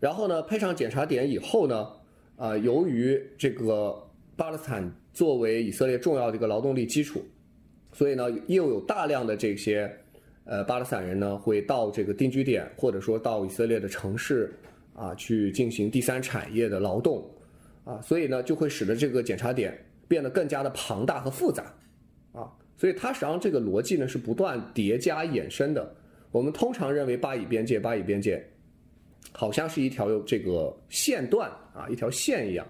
[0.00, 1.88] 然后呢，配上检查点以后呢，
[2.34, 3.96] 啊，由于这个
[4.36, 7.22] 巴勒斯坦作为以色列重要的一个劳动力基础，
[7.92, 9.88] 所以呢，又有大量的这些。
[10.46, 14.52] 呃，巴勒斯坦人呢会到这个定居点，或者说到以色列的城市
[14.94, 17.26] 啊，去进行第三产业的劳动，
[17.82, 19.74] 啊，所以呢就会使得这个检查点
[20.06, 21.74] 变得更加的庞大和复杂，
[22.32, 25.94] 啊，所以它实际上这个逻辑呢是不断叠加衍生的。
[26.30, 28.44] 我们通常认为巴以边界，巴以边界
[29.32, 32.66] 好像是一条这个线段啊，一条线一样，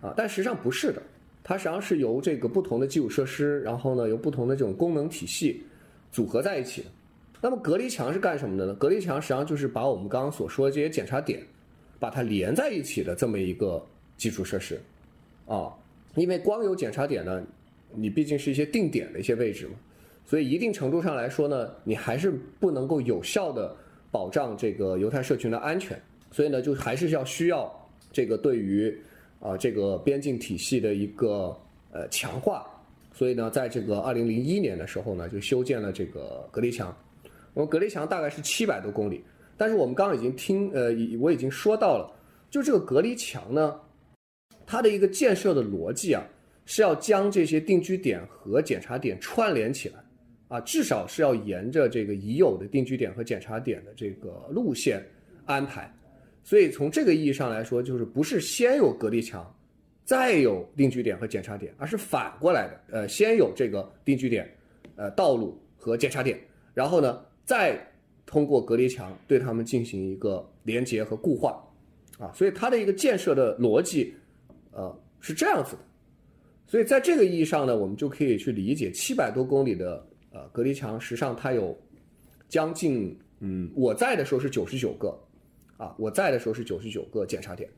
[0.00, 1.00] 啊，但实际上不是的，
[1.44, 5.62] 它实际上是由这个不同的基础设施，然后呢由不同的这种功能体系。
[6.10, 6.88] 组合在一起的，
[7.40, 8.74] 那么隔离墙是干什么的呢？
[8.74, 11.40] 隔离墙实际上就是把我们刚刚所说的这些检查点，
[11.98, 13.84] 把它连在一起的这么一个
[14.16, 14.80] 基础设施，
[15.46, 15.72] 啊，
[16.14, 17.42] 因为光有检查点呢，
[17.94, 19.74] 你毕竟是一些定点的一些位置嘛，
[20.24, 23.76] 所以一定程度上来说呢，你还是不能够有效的
[24.10, 26.00] 保障这个犹太社群的安全，
[26.30, 27.70] 所以呢，就还是要需要
[28.10, 28.98] 这个对于
[29.40, 31.56] 啊这个边境体系的一个
[31.92, 32.66] 呃强化。
[33.18, 36.96] 所以呢，在这个二零零一年的时候呢，就修建了这个隔离墙。
[37.52, 39.24] 我们隔离墙大概是七百多公里，
[39.56, 42.08] 但是我们刚刚已经听，呃，我已经说到了，
[42.48, 43.74] 就这个隔离墙呢，
[44.64, 46.22] 它的一个建设的逻辑啊，
[46.64, 49.96] 是要将这些定居点和检查点串联起来，
[50.46, 55.04] 啊，至少是要沿着这个已有的定居点和检查点的这个路线
[55.44, 55.92] 安排。
[56.44, 59.52] 所以从这个意义上来说，就是不是先有隔离墙。
[60.08, 62.80] 再有定居点和检查点，而是反过来的。
[62.90, 64.50] 呃，先有这个定居点、
[64.96, 66.40] 呃道路和检查点，
[66.72, 67.78] 然后呢，再
[68.24, 71.62] 通过隔离墙对他们进行一个连接和固化，
[72.18, 74.14] 啊，所以它的一个建设的逻辑，
[74.72, 75.80] 呃，是这样子的。
[76.66, 80.02] 所以在这个意义上呢，我们就可以去理解七百多公里的
[80.32, 81.78] 呃隔离墙，实际上它有
[82.48, 85.14] 将近，嗯，我在的时候是九十九个，
[85.76, 87.68] 啊，我在的时候是九十九个检查点。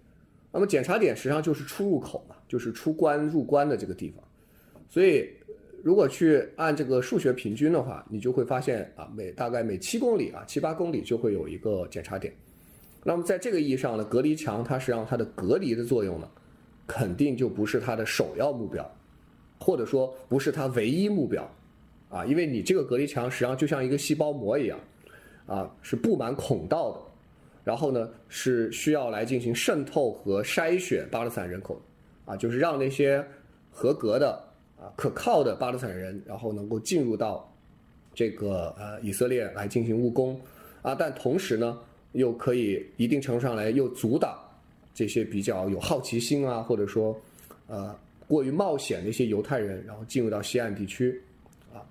[0.52, 4.22] 那么检查点实际上就是出入口嘛，就是出关入关的这个地方。
[4.88, 5.28] 所以，
[5.82, 12.34] 如果去按这个数学平均的话，你就会发现啊，每大概每七公里啊，七八公里就会有一个检查点。
[13.04, 16.28] 那么在这个意义上呢，隔离墙它实际上它的隔离的作用呢，
[16.86, 18.84] 肯定就不是它的首要目标，
[19.58, 21.48] 或者说不是它唯一目标
[22.08, 24.78] 啊，因为你这个隔离墙实际上就像一个细胞膜一样
[25.46, 27.00] 啊是布满孔道的，
[27.62, 31.80] 然后呢是需要来进行渗透和筛选巴勒斯坦人口，
[32.24, 33.24] 啊，就是让那些
[33.70, 34.42] 合格的
[34.78, 37.52] 啊可靠的巴勒斯坦人，然后能够进入到
[38.14, 40.40] 这个呃以色列来进行务工，
[40.82, 41.78] 啊，但同时呢
[42.12, 44.38] 又可以一定程度上来又阻挡
[44.94, 47.18] 这些比较有好奇心啊，或者说
[47.66, 47.96] 呃
[48.26, 51.20] 过于冒险的一些犹太人，然后进入到西岸地区。
[51.72, 51.82] 啊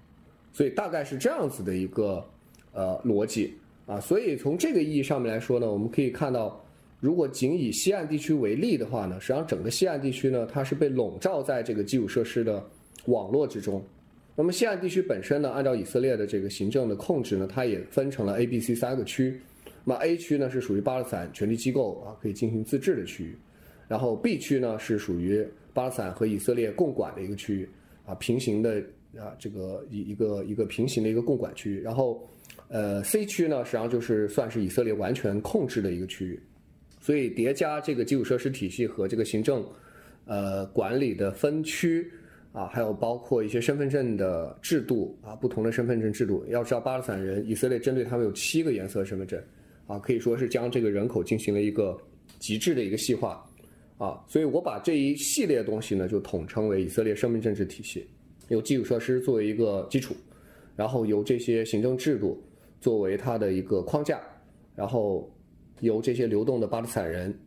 [0.51, 2.25] 所以大概是这样子的一个
[2.73, 3.55] 呃逻辑
[3.89, 6.63] 啊，所以从这个意义上面来说呢，我们可以看到，
[6.99, 12.63] 如果仅以西岸地区为例的话呢，实际上整个西岸地区呢，它是被笼罩在这个基础设施的
[13.05, 13.83] 网络之中。
[14.35, 19.41] 那么西岸地区本身呢，按照以色列的这个行政的控制呢，它也分成了 A、B、C 三个区。
[19.83, 23.35] 那么 A 区呢是属于巴勒斯坦权力机构啊，可以进行自治的区域，
[23.87, 27.67] 然后 B 区呢是属于巴勒斯坦和以色列共管的一个区域
[28.05, 28.83] 啊，平行的。
[29.17, 32.23] 啊，这个一一个一个平行的一个共管区域，然后，
[32.69, 36.39] 呃，C 区呢，实际上就是算是以色列完全控制的一个区域，
[37.01, 39.65] 所以叠加这个基础设施体系和这个行政，
[40.25, 42.07] 呃，管理的分区
[42.51, 46.45] 啊，还有包括一些身份证的制度啊，不同的身份证制度。
[46.49, 49.41] 要知道，巴勒斯坦人，以色列针对他们有七个颜色身份证，
[49.87, 51.97] 啊，可以说是将这个人口进行了一个
[52.37, 53.43] 极致的一个细化，
[53.97, 58.07] 啊，所以我把这一系列东西呢，就统称为以色列生命政治体系。
[58.49, 60.15] 由基础设施作为一个基础，
[60.75, 62.41] 然后由这些行政制度
[62.79, 64.19] 作为它的一个框架，
[64.75, 65.29] 然后
[65.79, 67.37] 由这些流动的巴勒斯坦人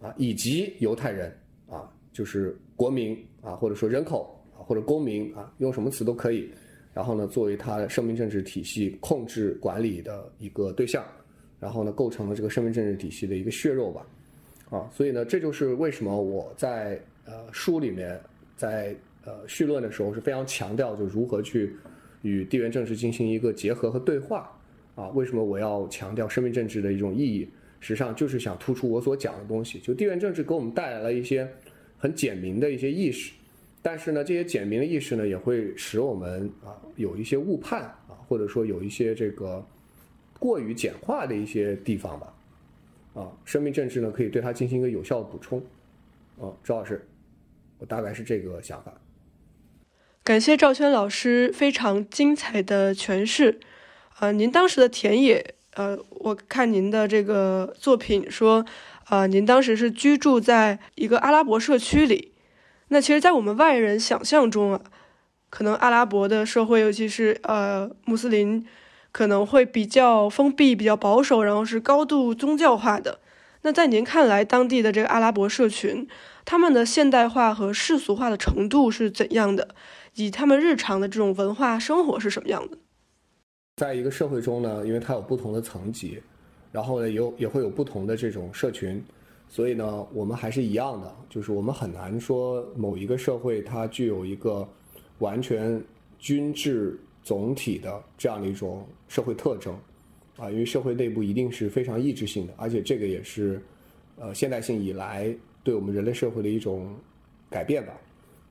[0.00, 1.36] 啊，以及犹太人
[1.68, 6.50] 啊，就是国民啊，或者说人口啊，或者公民啊，用什么词都可以。
[6.92, 11.04] 然后呢，作为它的生命政治体系控制管理的一个对象，
[11.58, 14.06] 然后呢，构成了这个生命政治体系的一个血肉吧。
[14.70, 18.20] 啊，所以呢，这就是为什么我在呃书里面
[18.56, 18.94] 在。
[19.22, 21.76] 呃，绪论的时候是非常强调，就如何去
[22.22, 24.50] 与地缘政治进行一个结合和对话
[25.00, 25.08] 啊。
[25.14, 27.48] 为什么我要强调生命政治的一种意义？
[27.80, 29.78] 实际上就是想突出我所讲的东西。
[29.78, 31.48] 就地缘政治给我们带来了一些
[31.96, 33.32] 很简明的一些意识，
[33.80, 39.66] 但是呢，这些简明的意识呢，也会使我们啊有一些误判啊，或者说有一些这个
[40.38, 42.34] 过于简化的一些地方吧。
[43.14, 45.58] 啊，生命政治呢，可以对它进行一个有效的补充。
[46.38, 47.04] 啊，周老师，
[47.78, 48.92] 我大概是这个想法。
[50.22, 53.58] 感谢赵轩老师非常精彩的诠释。
[54.20, 58.62] 呃，您当时的田野，呃，我看您的这个作品说，
[59.08, 62.32] 呃，您当时是居住在一个阿拉伯社区里。
[62.88, 64.80] 那其实，在我们外人想象中啊，
[65.48, 68.66] 可能阿拉伯的社会，尤其是呃穆斯林，
[69.10, 73.20] 可能会比较封闭、比较保守，然后是高度宗教化的。
[73.62, 76.06] 那在您看来，当地的这个阿拉伯社群，
[76.44, 79.68] 他们的现代化和世俗化的程度是怎样的？
[80.16, 82.76] 以他们日常的这种文化生活是什么样的？
[83.80, 86.20] 在一个社会中呢，因为它有不同的层级，
[86.70, 89.02] 然后呢有也会有不同的这种社群，
[89.48, 94.68] 所以呢我们还是一样的，就是我们很难说某一个社会它具有一个
[95.20, 95.82] 完全
[96.18, 99.74] 均质总体的这样的一种社会特征
[100.36, 103.62] 啊，因为社会内部一定是非常意志性的，而且这个也是
[104.18, 106.94] 呃现代性以来对我们人类社会的一种
[107.48, 107.94] 改变吧。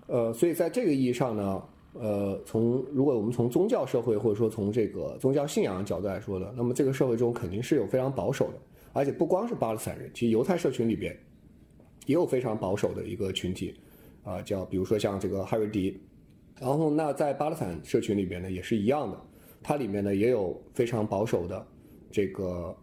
[0.08, 1.62] 呃，所以在这个意义上呢，
[1.94, 8.58] 呃，从如果我们从宗教社会或者说从这个宗教信仰的角度来说呢，那么这个社会中肯定是有非常保守的，
[8.94, 11.18] 而且不光是巴勒斯坦人，其实犹太社群里边
[12.06, 13.74] 也有非常保守的一个群体，
[14.24, 16.00] 啊，叫比如说像这个哈瑞迪，
[16.60, 19.20] 然后那在巴勒斯坦社群里边呢也是一样的，
[19.64, 21.66] 它里面呢也有非常保守的
[22.12, 22.76] 这个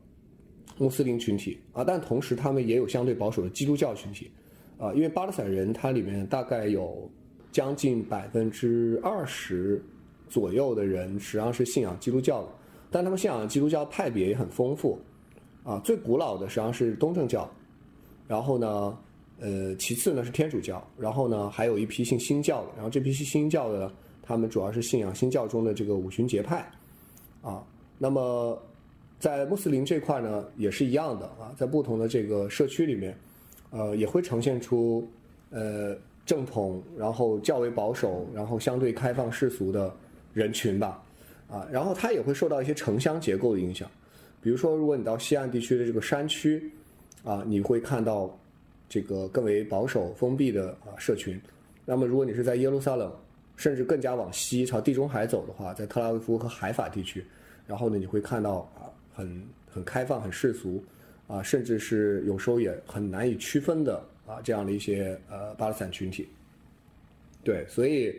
[0.78, 4.30] 穆斯林群体啊，但同时他们也有相对保守的基督教群体。
[4.78, 7.10] 啊，因为巴勒斯坦人他里面大概有
[7.50, 9.82] 将近百分之二十
[10.28, 12.48] 左右的人实际上是信仰基督教的，
[12.90, 14.98] 但他们信仰基督教派别也很丰富，
[15.64, 17.50] 啊，最古老的实际上是东正教，
[18.28, 18.98] 然后呢，
[19.40, 23.92] 呃，其次呢是天主教，然后呢还有一批信新教的，然后这批信新教的
[24.22, 26.70] 他们主要是信仰新教中的这个五旬节派，
[27.42, 27.64] 啊，
[27.98, 28.60] 那么
[29.18, 31.26] 在穆斯林这块呢也是一样的。
[31.26, 33.16] 啊，在不同的这个社区里面。
[33.70, 35.06] 呃，也会呈现出，
[35.50, 35.94] 呃，
[36.26, 39.94] 正统，然后较为保守，然后相对开放世俗的
[40.34, 41.02] 人群吧，
[41.48, 43.88] 啊，然后它也会受到一些城乡结构的影响，
[44.42, 46.70] 比如说，如果你到西岸地区的这个山区，
[47.24, 48.36] 啊，你会看到
[48.88, 51.40] 这个更为保守、封闭的啊社群，
[51.84, 53.10] 那么如果你是在耶路撒冷，
[53.56, 57.24] 甚至更加往西朝地中海走的话，在特拉维夫和海法地区，
[57.66, 60.82] 然后呢，你会看到啊，很很开放、很世俗。
[61.28, 66.26] 啊，甚至是有时候也很难以区分的啊，这样的一些呃巴勒斯坦群体。
[67.44, 68.14] 对，所以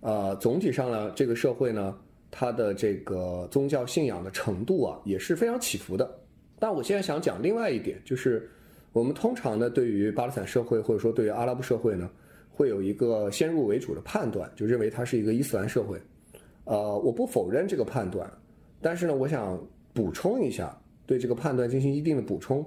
[0.00, 1.98] 呃总体上呢，这个社会呢，
[2.30, 6.18] 它的这个宗教信仰的程度啊，也是非常起伏的。
[6.58, 8.48] 但我现在想讲另外一点，就是
[8.92, 12.08] 我们通常呢，对于巴勒斯坦社会或者说对于阿拉伯社会呢，
[12.50, 16.00] 会有一个先入为主的判断，就认为它是一个伊斯兰社会。
[16.64, 18.30] 呃，我不否认这个判断，
[18.80, 19.60] 但是呢，我想
[19.92, 22.64] 补充一下，对这个判断进行一定的补充。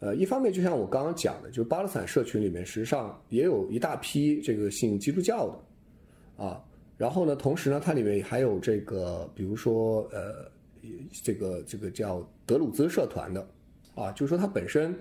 [0.00, 6.62] 呃，一方面就像我刚刚讲的，就巴勒斯坦社群里面实际上也有一大批这个信基督教的，啊。
[6.96, 10.48] 然后呢，同时呢，它里面还有这个，比如说，呃，
[11.24, 13.44] 这个这个叫德鲁兹社团的，
[13.96, 14.94] 啊，就是说它本身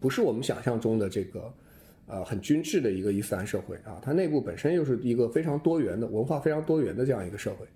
[0.00, 1.54] 不是我们想象中的这个，
[2.06, 7.66] 呃，很均质的一个伊斯兰社会啊，它内部本身又是一个非常多元的文化非常多元的这样一个社会。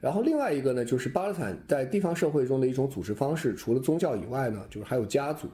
[0.00, 5.48] 然后另外一个呢，就是巴勒斯坦在地方社会中的一种组织方式，除了宗教以外呢，就是还有家族。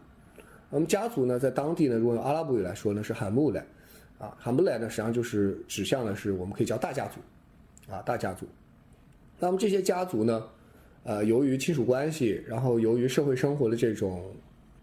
[0.70, 3.64] 那么家族呢，在当地呢，如果用阿拉伯语来说呢，是罕穆莱。
[4.16, 7.20] 啊，罕布莱呢，实际上就是指向的是我们可以叫大家族，
[7.92, 8.47] 啊，大家族。
[9.40, 10.45] 那么这些家族呢，
[11.03, 14.32] 呃，由于亲属关系，然后由于社会生活的这种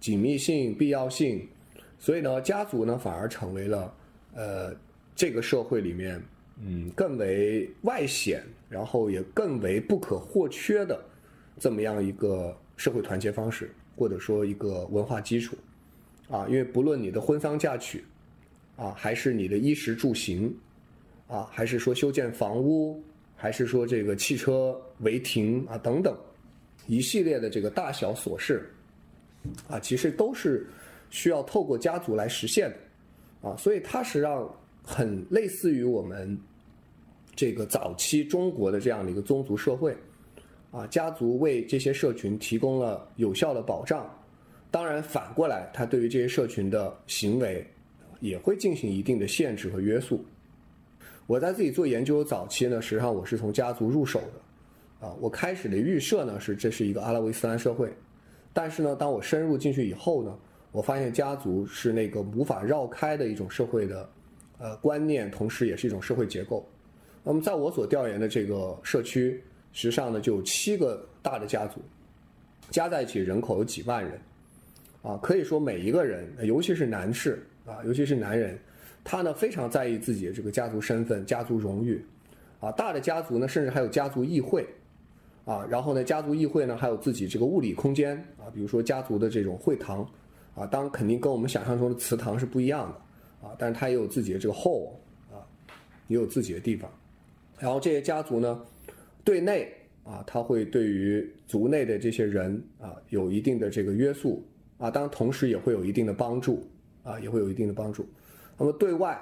[0.01, 1.47] 紧密性、必要性，
[1.97, 3.93] 所以呢，家族呢反而成为了
[4.35, 4.75] 呃
[5.15, 6.21] 这个社会里面
[6.63, 11.03] 嗯更为外显，然后也更为不可或缺的
[11.59, 15.57] 这么样一个社会团结方式，或者说一个文化基础。
[16.29, 18.03] 啊，因为不论你的婚丧嫁娶。
[18.77, 20.51] 啊，还是你的衣食住行，
[21.27, 22.99] 啊，还是说修建房屋，
[23.35, 26.17] 还是说这个汽车违停啊等等，
[26.87, 28.71] 一系列的这个大小琐事，
[29.67, 30.65] 啊，其实都是
[31.11, 34.49] 需要透过家族来实现的，啊，所以它实际上
[34.81, 36.35] 很类似于我们
[37.35, 39.95] 这个早期中国的这样的一个宗族社会，
[40.71, 44.09] 啊，家族为这些社群提供了有效的保障，
[44.69, 47.65] 当然反过来，它对于这些社群的行为。
[48.21, 50.23] 也会进行一定的限制和约束。
[51.25, 57.91] 我在自己做研究早期呢，实际上我是从家族入手的，啊，我开始的预设呢是这是一个阿拉伯斯兰社会，
[58.53, 60.37] 但是呢，当我深入进去以后呢，
[60.71, 64.07] 我发现家族是那个无法绕开的一种社会的，
[64.59, 66.63] 呃，观念，同时也是一种社会结构。
[67.23, 69.41] 那么在我所调研的这个社区，
[69.73, 71.81] 实际上呢就有七个大的家族，
[72.69, 74.19] 加在一起人口有几万人，
[75.01, 77.45] 啊，可以说每一个人，尤其是男士。
[77.63, 78.57] 啊，尤其是男人，
[79.03, 82.03] 他呢非常在意自己的这个家族身份、家族荣誉，
[82.59, 84.67] 啊，大的家族呢甚至还有家族议会，
[85.45, 90.01] 啊，然后呢家族议会呢还有自己这个物理空间，啊，比如说家族的这种会堂，
[90.55, 94.89] 啊，当然肯定跟我们想象中的祠堂是不一样的，啊，但是它也有自己的这个 hall，
[95.31, 95.45] 啊，
[96.07, 96.91] 也有自己的地方，
[97.61, 98.61] 然后这些家族呢，
[99.23, 99.71] 对内
[100.03, 104.43] 啊，他会对于族内的这些人啊有一定的这个约束，
[104.77, 106.61] 啊，当然同时也会有一定的帮助。
[107.03, 108.07] 啊，也会有一定的帮助。
[108.59, 109.19] 那么对外，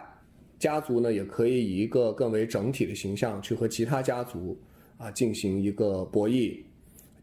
[0.60, 4.60] 家族呢也可以以一个更为整体的形象去和其他家族
[4.98, 6.62] 啊进行一个博弈、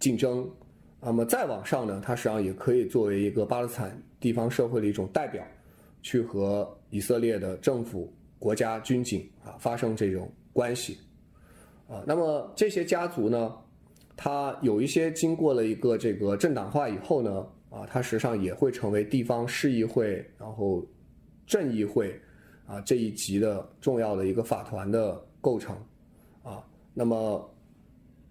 [0.00, 0.50] 竞争。
[0.98, 5.46] 那么再往上呢，它实际上也可以作为一个巴勒斯坦地方社会的一种代表，
[6.00, 10.96] 去和以色列的政府、国家、军警啊发生这种关系。
[11.88, 13.54] 啊，那么这些家族呢，
[14.16, 17.46] 它有一些经过了一个这个政党化以后呢。
[17.68, 20.86] 啊，它实际上也会成为地方市议会，然后
[21.46, 22.18] 镇议会
[22.64, 25.76] 啊这一级的重要的一个法团的构成
[26.42, 26.64] 啊。
[26.94, 27.54] 那么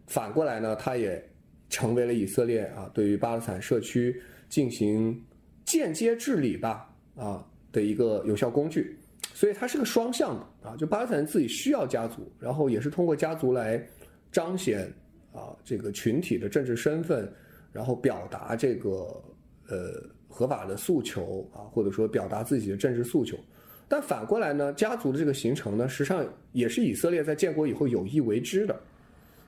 [0.07, 1.23] 反过来呢，它也
[1.69, 5.21] 成为了以色列啊对于巴勒斯坦社区进行
[5.65, 8.97] 间接治理吧啊的一个有效工具。
[9.35, 13.87] 所以它是个双向的啊，就巴勒斯坦自己需要家族，然后也是通过家族来
[14.31, 14.91] 彰显
[15.31, 17.31] 啊这个群体的政治身份。
[17.75, 19.21] 然后表达这个
[19.67, 23.37] 呃合法的诉求啊，或者说表达自己的政治诉求，
[23.85, 28.79] 但反过来呢，家族的这个形成呢，实际上也是以色列在建国以后有意为之的，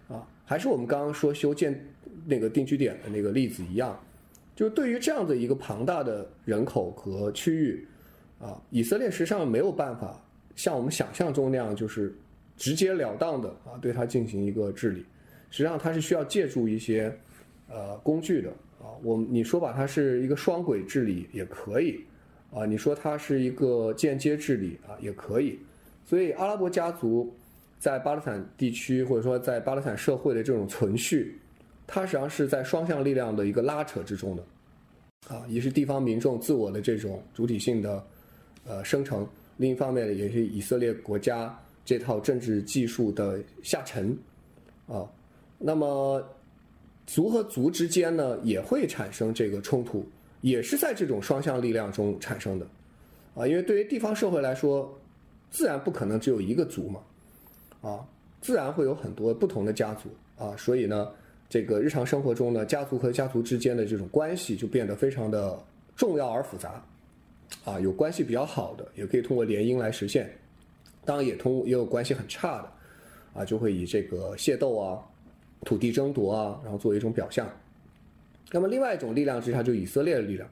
[0.10, 1.74] 啊，还是我们刚刚说修建
[2.26, 3.98] 那个定居点的那个例子一样，
[4.54, 7.88] 就对于这样的一个庞大的人口和区域，
[8.40, 10.22] 啊，以色列实际上没有办法
[10.56, 12.16] 像我们想象中那样，就是
[12.56, 15.06] 直截了当的啊对它进行一个治理，
[15.50, 17.16] 实际上它是需要借助一些。
[17.70, 22.00] 呃，工具的啊，我你说把它是一个双轨治理也可以，
[22.50, 25.60] 啊，你说它是一个间接治理啊也可以，
[26.06, 27.30] 所以阿拉伯家族
[27.78, 31.38] 在巴勒斯坦地区或者说在巴勒斯坦社会的这种存续，
[31.86, 38.02] 它实际上是在双向力量的一个拉扯之中的，啊，一是地方民众自我的这种主体性的
[38.68, 44.18] 呃生成，另一方面呢，也是以色列国家这套政治技术的下沉，
[44.88, 45.10] 啊，
[45.58, 46.24] 那么。
[47.10, 50.06] 族和族之间呢，也会产生这个冲突，
[50.42, 52.68] 也是在这种双向力量中产生的，
[53.34, 54.94] 啊，因为对于地方社会来说，
[55.50, 57.00] 自然不可能只有一个族嘛，
[57.80, 58.06] 啊，
[58.42, 61.08] 自然会有很多不同的家族啊，所以呢，
[61.48, 65.58] 这个日常生活中呢，家族和家族之间的这种关系就变得非常的
[65.96, 66.86] 重要而复杂，
[67.64, 70.30] 啊，有关系比较好的，也可以通过联姻来实现，
[71.06, 75.04] 当然也通也有关系很差的，啊，就会以这个械斗啊、
[75.62, 77.48] 土地争夺啊，然后作为一种表象。
[78.52, 80.50] 那么另外一种力量之下，就以色列的力量。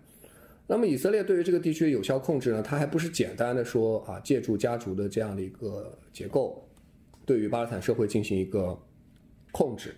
[0.68, 6.68] 那么以色列对于这个地区的有效控制呢，它还不是简单的说啊，借助家族的这样的一个结构，
[7.26, 8.78] 对于巴勒斯坦社会进行一个
[9.52, 9.94] 控制。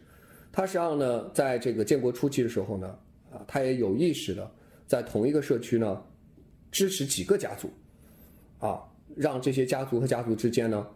[0.51, 2.87] 它实际上呢，在这个建国初期的时候呢，
[3.31, 4.51] 啊，它也有意识的
[4.85, 6.03] 在同一个社区呢，
[6.71, 7.69] 支持几个家族，
[8.59, 8.81] 啊，
[9.15, 10.87] 让这些家族和家族之间呢，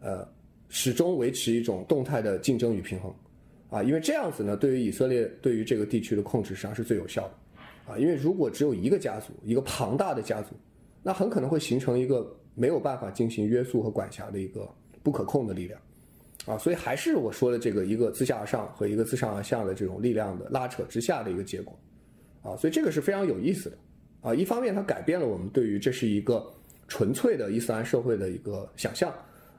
[0.00, 0.26] 呃，
[0.68, 3.14] 始终维持一种动态的竞争与平衡，
[3.70, 7.34] 啊，因为这样子呢，对于以色列对于这个地区的控制实际上是最有效的。
[7.92, 10.56] 啊，因为如果只有一个家族，一个庞大的家族，
[11.04, 14.68] 那很可能会形成一个没有办法进行约束和管辖的一个
[15.04, 15.80] 不可控的力量，
[16.46, 21.78] 啊，所以还是我说的这个一个自下而上和一个自上而下的这种力量的拉扯之下的一个结果，
[22.42, 23.78] 啊，所以这个是非常有意思的，
[24.26, 26.44] 啊，一方面它改变了我们对于这是一个
[26.88, 29.08] 纯粹的伊斯兰社会的一个想象，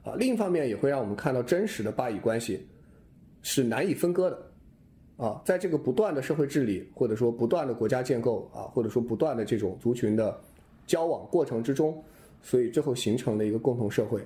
[0.04, 2.68] 啊，另一方面也会让我们看到真实的巴以关系
[3.42, 4.38] 是难以分割的。
[5.16, 10.38] 啊，在这个不断的社会治理，或者说不断的国家建构啊，或者说不断的这种族群的
[10.86, 12.04] 交往过程之中，
[12.44, 14.22] 所以最后形成了一个共同社会，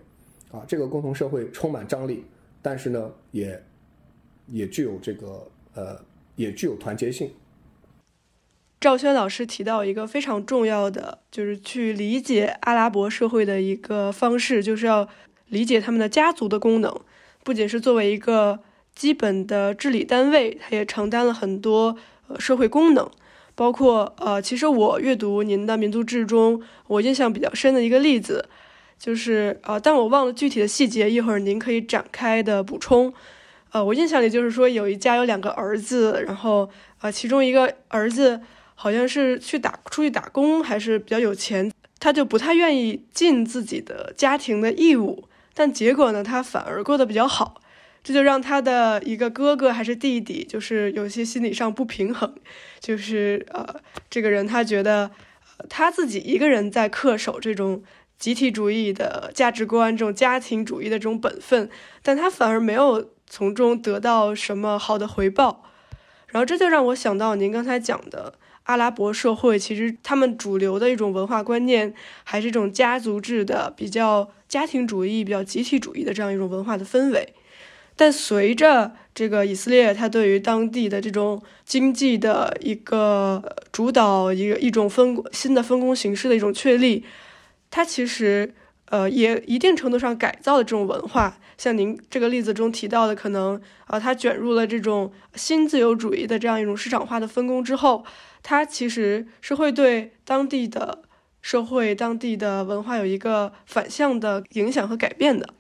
[0.52, 2.26] 啊，这个共同社会充满张力，
[2.64, 3.64] 但是呢，也
[4.48, 5.98] 也具有这个呃，
[6.36, 7.30] 也具有团结性。
[8.82, 15.08] 赵轩老师提到一个非常重要的，就是去理解阿拉伯社会的一个方式，就是要
[15.48, 16.94] 理解他们的家族的功能，
[17.44, 18.60] 不仅是作为一个。
[18.94, 21.96] 基本的治理单位，它也承担了很多
[22.28, 23.10] 呃社会功能，
[23.56, 28.50] 包括呃，其实我阅读您的民族志中，我印象比较深的一个例子，
[29.00, 33.14] 就是呃，但我忘了具体的细节，一会儿您可以展开的补充。
[33.72, 36.70] 呃，我印象里就是说有一家有两个儿子，然后
[37.00, 38.42] 呃，其中一个儿子
[38.82, 47.62] 好像是去打出去打工，还是比较有钱，他就不太愿意尽自己的家庭的义务，但结果呢，他反而过得比较好。
[48.04, 52.34] 这就让他的一个哥哥还是弟弟，就是有些心理上不平衡，
[52.80, 53.80] 就是呃，
[54.10, 55.12] 这个人他觉得，
[55.70, 57.84] 他自己一个人在恪守这种
[58.18, 61.70] 集体主义的价值观，这种家庭主义的这种本分，
[62.02, 65.66] 但他反而没有从中得到什么好的回报。
[66.30, 68.34] 然后这就让我想到您刚才讲的
[68.72, 71.94] 阿拉伯社会，其实他们主流的一种文化观念，
[72.24, 77.34] 还是一种家族制的、比较家庭主义、比较集体主义的这样一种文化的氛围。
[77.98, 83.44] 但随着这个以色列，它对于当地的这种经济的一个
[83.74, 87.04] 主导，一个一种分新的分工形式的一种确立，
[87.70, 88.54] 它其实
[88.86, 91.38] 呃也一定程度上改造了这种文化。
[91.58, 98.04] 像您这个例子中提到的，可能啊，它卷入了这种新自由主义的这样一种市场化的分工之后，
[98.44, 101.04] 它其实是会对当地的
[101.42, 105.54] 社会、当地的文化有一个反向的影响和改变的。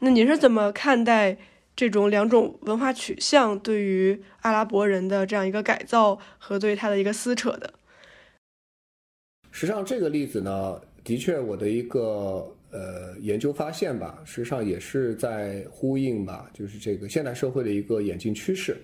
[0.00, 1.36] 那您是怎么看待？
[1.74, 7.72] 这种两种文化取向对于阿拉伯人的这样一个改造和对他的一个撕扯的，
[9.50, 18.76] 实际上这个例子呢，的确我的一个呃研究发现吧，实际上也是在呼应吧，就是这个现代社会的一个演进趋势。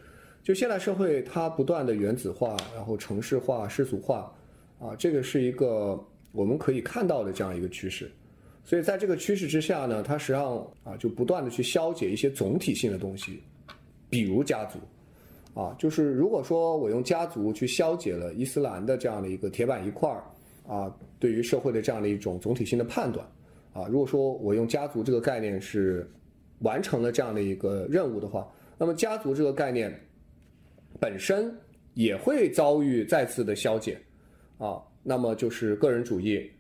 [0.49, 4.33] 就现代社会它不断的原子化，然后城市化、世俗化，
[4.79, 8.11] 啊，这个是一个我们可以看到的这样一个趋势。
[8.65, 13.43] 所以在这个趋势之下呢，它实际上啊就不断的去消解一些总体性的东西，
[14.09, 14.79] 比如家族，
[15.53, 20.25] 啊，就是如果说我用家族去消解了伊斯兰的这样的一个铁板一块儿
[20.67, 23.27] 啊，对于社会的这样的一种总体性的判断，
[23.75, 26.11] 啊，如果说我用家族这个概念是
[26.61, 29.93] 完成了这样的一个任务的话，那么家族这个概念
[31.01, 31.55] 本身
[31.95, 33.99] 也会遭遇再次的消解，
[34.59, 36.51] 啊，那么就是个人主义。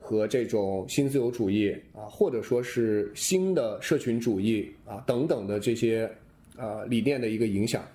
[0.00, 6.10] 和这种新自由主义啊，或者说是新的社群主义啊等等的这些
[6.56, 7.86] 啊理念的一个影响，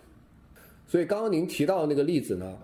[0.86, 2.56] 所以刚刚您提到的那个例子呢，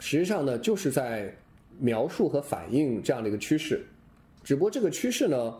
[0.00, 1.32] 实际上呢就是在
[1.78, 3.84] 描述和反映这样的一个趋势，
[4.42, 5.54] 只不过这个趋势呢，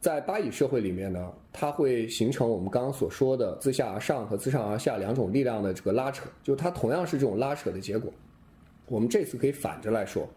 [0.00, 8.12] 在巴以社会里面呢，它会形成我们刚刚所说的自下而上和自上而下两种力量的这个拉扯，就它同样是这种拉扯的结果。
[8.86, 10.28] 我们这次可以反着来说。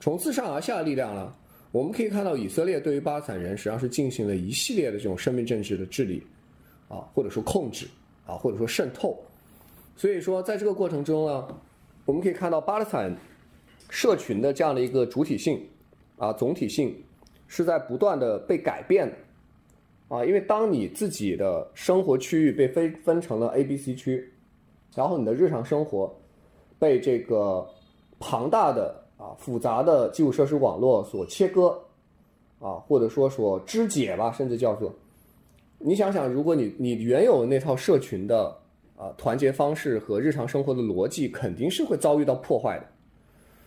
[0.00, 1.32] 从自上而下的力量呢，
[1.70, 6.22] 我们可以看到以色列对于巴勒斯坦人实际上是进行了一系列的这种生命政治的治理，
[6.88, 7.86] 啊，或者说控制，
[8.26, 9.16] 啊，或者说渗透。
[9.96, 11.48] 所以说，在这个过程中呢，
[12.04, 13.16] 我们可以看到巴勒斯坦
[13.88, 15.66] 社群的这样的一个主体性，
[16.18, 16.94] 啊，总体性
[17.46, 24.32] 是在不断的被改变的，啊，因为当你自己的生活区域被分分成了 A、B、C 区，
[24.94, 26.14] 然后你的日常生活
[26.78, 27.66] 被这个
[28.18, 31.78] 庞大的啊复杂的基础设施网络所切割，
[32.58, 34.92] 啊，或者说所肢解吧，甚至叫做，
[35.78, 38.56] 你想想，如果你你原有那套社群的
[38.96, 42.86] 啊团结方式和日常生活的逻辑，肯定是会遭遇到破坏的。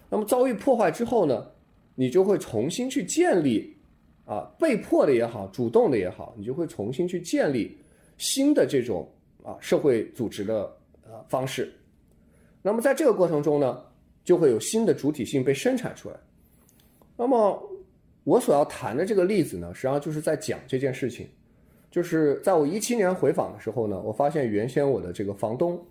[0.10, 1.46] 那么遭遇破坏之后呢，
[2.00, 3.76] 你就会重新去建立。
[4.24, 7.76] 啊，被迫的也好，主动的也好，你就会重新去建立
[8.20, 9.12] 新的这种
[9.44, 10.72] 啊社会组织的
[11.04, 11.74] 呃方式。
[12.62, 13.82] 那么在这个过程中呢，
[14.24, 16.16] 就会有新的主体性被生产出来。
[17.18, 17.60] 那么
[18.24, 21.28] 我所要谈的这个例子呢，实际上就是在讲这件事情。
[21.90, 25.84] 就是在我一七年回访的时候呢，我发现原先我的这个房东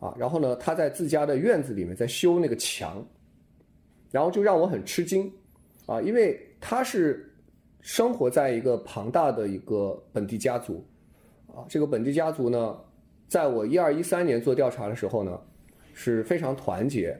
[0.00, 3.06] 啊，然后呢他在自家的院子里面在修那个墙，
[4.10, 5.32] 然后就让我很吃惊
[5.86, 7.26] 啊，因为他是。
[7.82, 10.84] 生活在一个庞大的一个本地家族，
[11.46, 12.76] 啊，这个本地家族呢，
[13.26, 15.40] 在我一二一三年做调查的时候呢，
[15.94, 17.18] 是非常团结，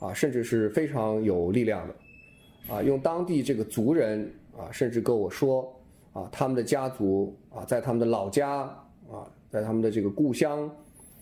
[0.00, 4.28] 啊，甚至是非常有力量的，啊，用当地这个族人
[4.58, 5.72] 啊，甚至跟我说，
[6.12, 8.62] 啊，他们的家族啊，在他们的老家
[9.08, 10.68] 啊，在他们的这个故乡，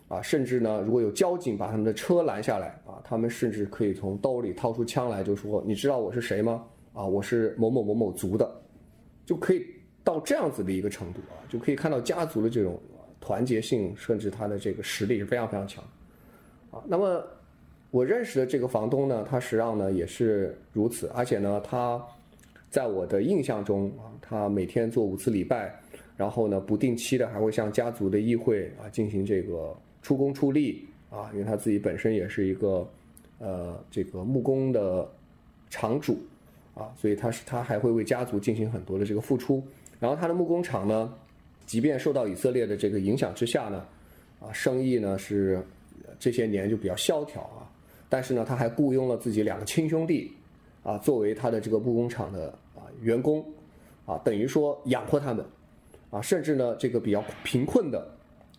[0.08, 6.64] 啊，甚至呢，如果有交警把他们的车拦下来，啊，他们甚至可以从兜里掏出枪来，就说：“你知道我是谁吗？
[6.94, 8.50] 啊，我是某某某某族的。”
[9.26, 9.66] 就可以
[10.02, 12.80] 到这样子的一个程度啊，就可以看到家族的这种
[13.20, 15.84] 团结性，甚至他的这个实力是非常非常强，
[16.70, 17.22] 啊，那么
[17.90, 22.02] 我认识的这个房东呢，他实际上呢也是如此，而且呢，他
[22.70, 25.78] 在我的印象中啊，他每天做五次礼拜，
[26.16, 29.76] 然后呢不定期的还会向家族的议会啊进行这个
[30.08, 32.88] 出工出力啊，因为他自己本身也是一个
[33.38, 35.06] 呃这个木工的
[35.68, 36.18] 厂主。
[36.74, 39.60] 啊，所以他是他还会为家族进行很多的这个付出，
[39.98, 41.12] 然后他的木工厂呢，
[41.66, 43.84] 即便受到以色列的这个影响之下呢，
[44.38, 45.60] 啊，生意呢是
[46.20, 47.66] 这些年就比较萧条啊，
[48.08, 50.30] 但是呢，他还雇佣了自己两个亲兄弟，
[50.84, 53.44] 啊，作为他的这个木工厂的啊员工，
[54.06, 55.44] 啊，等于说养活他们，
[56.10, 58.08] 啊，甚至呢，这个比较贫困的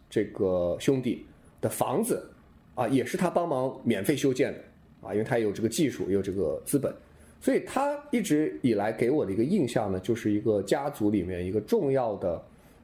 [0.09, 1.25] 这个兄弟
[1.61, 2.29] 的房子，
[2.75, 4.59] 啊，也是他帮忙免费修建的，
[5.07, 6.93] 啊，因为他有这个技术，有这个资本。
[7.41, 12.43] 所以他一直以来给我的一个印象呢，就是一个家族里面一个重要的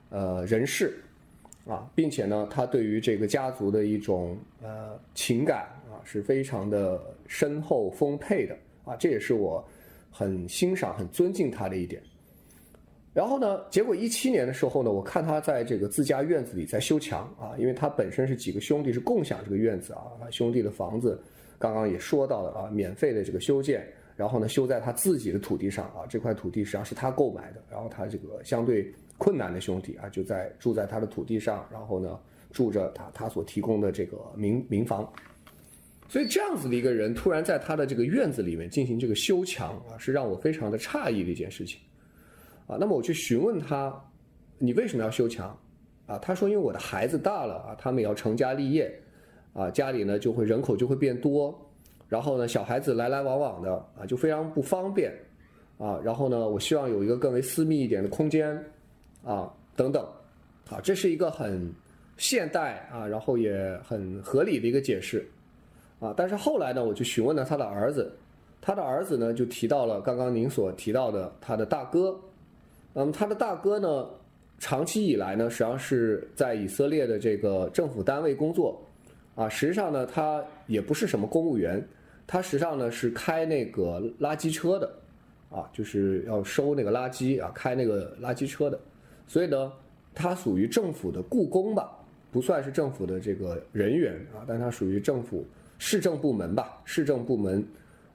[0.10, 0.98] 呃人士
[1.68, 9.62] 啊，并且呢，他对于这个家族的一种呃情感啊是非常的深厚丰沛的啊，这也是我
[10.10, 12.02] 很欣赏、很尊敬他的一点。
[13.16, 21.18] 然后呢，结果一七年的时候呢，我看他在这个自家院子里在修墙啊，因为他本身是几个兄弟是共享这个院子啊，兄弟的房子
[21.58, 23.88] 刚刚也说到了啊，免费的这个修建。
[24.18, 27.64] 然后呢，修在他自己的土地上啊，这块土地实际上是他购买的。
[27.72, 32.20] 然后他这个相对困难的兄弟啊，就在住在他的土地上，然后呢，
[32.52, 35.10] 住着他他所提供的这个民民房。
[36.10, 41.80] 所以这样子的一个人，突然在他的这个院子里面进行这个修墙啊，是让我非常的诧异的一件事情
[42.68, 42.78] 啊。
[42.80, 43.94] 那么我去询问他，
[44.58, 45.58] 你为什么要修墙
[46.08, 46.18] 啊？
[46.20, 48.94] 他说，因为我的孩子大了啊，他们也要成家立业
[49.54, 51.58] 啊，家里呢就会人口就会变多。
[52.08, 55.12] 然后呢，小孩子来来往往的啊，就非常不方便，
[55.80, 58.64] 啊，然后呢，我希望有一个更为私密一点的空间，
[59.24, 60.06] 啊，等等，
[60.70, 61.74] 啊，这是一个很
[62.16, 65.28] 现代啊，然后也很合理的一个解释，
[66.00, 68.16] 啊，但是后来呢，我就询问了他的儿子，
[68.62, 72.16] 他的儿子呢就提到了刚刚您所提到的他的大哥，
[72.98, 74.08] 那么他的大哥呢，
[74.58, 78.82] 长期以来呢，实际上是在以色列的这个政府单位工作。
[79.36, 81.86] 啊，实际上呢，他也不是什么公务员，
[82.26, 84.90] 他实际上呢是开那个垃圾车的，
[85.50, 88.80] 啊，就是要收那个垃圾啊，开那个垃圾车的，
[89.28, 89.74] 所以呢，
[90.14, 91.92] 他属于政府的雇工吧，
[92.32, 94.14] 不算是政府的这个人员。
[94.34, 95.46] 啊，但他属于政府
[95.80, 97.62] 市政部门吧，市政部门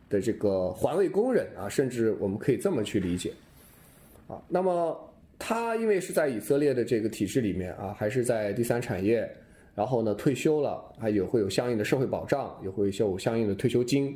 [0.09, 1.47] 的这个环卫工人。
[1.55, 3.31] 啊，甚至我们可以这么去理解，
[4.31, 9.29] 啊，那么他因为是在以色列的这个体制里面啊，还是在第三产业。
[9.73, 14.15] 然后呢，退休了，还有会有相应的社会保障，也会有相应的退休金，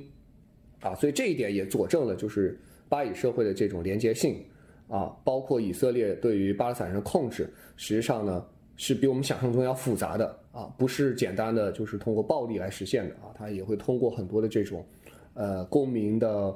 [0.80, 4.44] 啊，所以这一点也佐证了就是巴以社会的这种连接性，
[4.88, 8.44] 啊，包括以色列对于巴勒斯坦人的控制，实际上呢
[8.76, 14.84] 是比我们想象中要复杂的，啊，不是简单的就是通过暴力来实现的，啊，它也会通过很多的这种，
[15.34, 16.54] 呃，公民的，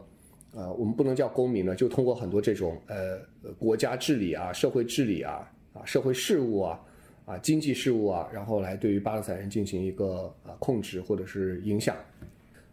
[0.53, 3.19] 呃，我们不能叫公民呢，就通过很多这种呃
[3.59, 6.81] 国家治理啊、社会治理啊、啊社会事务啊。
[7.29, 11.95] 啊，经济事务啊，然后来对于巴勒斯坦人进行一个啊控制或者是影响。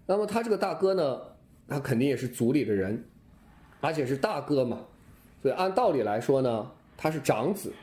[0.06, 1.20] 那么他这个大哥呢，
[1.68, 3.04] 他肯定也是族里的人，
[3.82, 4.80] 而且是大哥嘛，
[5.42, 7.74] 所以按道理来说呢，他是长子。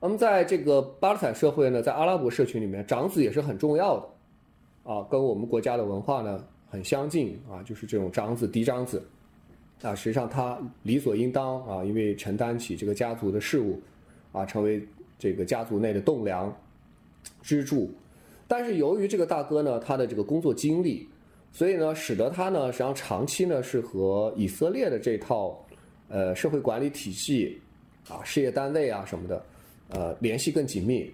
[0.00, 9.02] 那么在这个巴勒斯坦社会呢，在阿拉伯社群里面，长子也是很重要的，啊，跟我们国家的文化呢很相近啊，就是这种长子嫡长子，
[9.82, 13.80] 啊，实际上他理所应当啊，因为承担起这个家族的事务，
[14.32, 14.82] 啊，成为
[15.18, 16.54] 这个家族内的栋梁、
[17.42, 17.90] 支柱。
[18.46, 21.08] 但是由于这个大哥呢，他的这个工作经历，
[21.50, 25.62] 所以呢，使得他呢，实际上长期呢是和以色列的这套
[26.08, 27.60] 呃社会管理体系
[28.08, 29.44] 啊、事业单位啊什么的。
[29.94, 31.12] 呃，联系更紧密，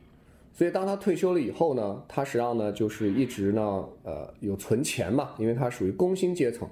[0.54, 6.68] 所以当他退休了以后呢，他实际上呢就是一直呢，呃，有存钱嘛，因为他属于工薪阶层，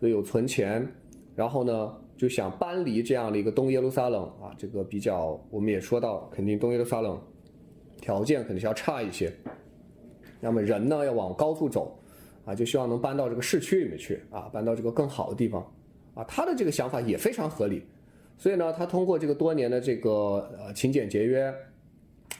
[0.00, 0.90] 所以有存钱，
[1.34, 7.20] 然后呢就想搬离这样的一个东耶路撒冷啊，这个比较我们也说到，肯定东耶路撒冷
[8.00, 9.32] 条件肯定是要差一些，
[10.40, 11.98] 那么人呢要往高处走，
[12.44, 15.60] 啊，就希望能搬到这个市区里面去啊，搬到这个更好的地方，
[16.14, 17.82] 啊，他的这个想法也非常合理。
[18.36, 21.54] 所以呢，他通过这个多年的这个呃勤俭节约，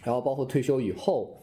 [0.03, 1.40] 然后包括退休以后，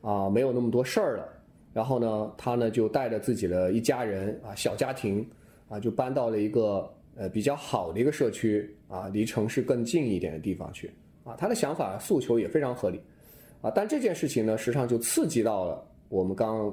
[0.00, 1.28] 啊没有那么多事儿了，
[1.72, 5.24] 然后呢，他呢就带着自己的一家人啊小家庭
[5.70, 10.90] 啊就搬到了一个呃比较好的一个社区啊离城市更近一点的地方去
[11.24, 13.00] 啊他的想法诉求也非常合理
[13.62, 16.70] 啊，但这件事情呢实际上就刺激到了我们刚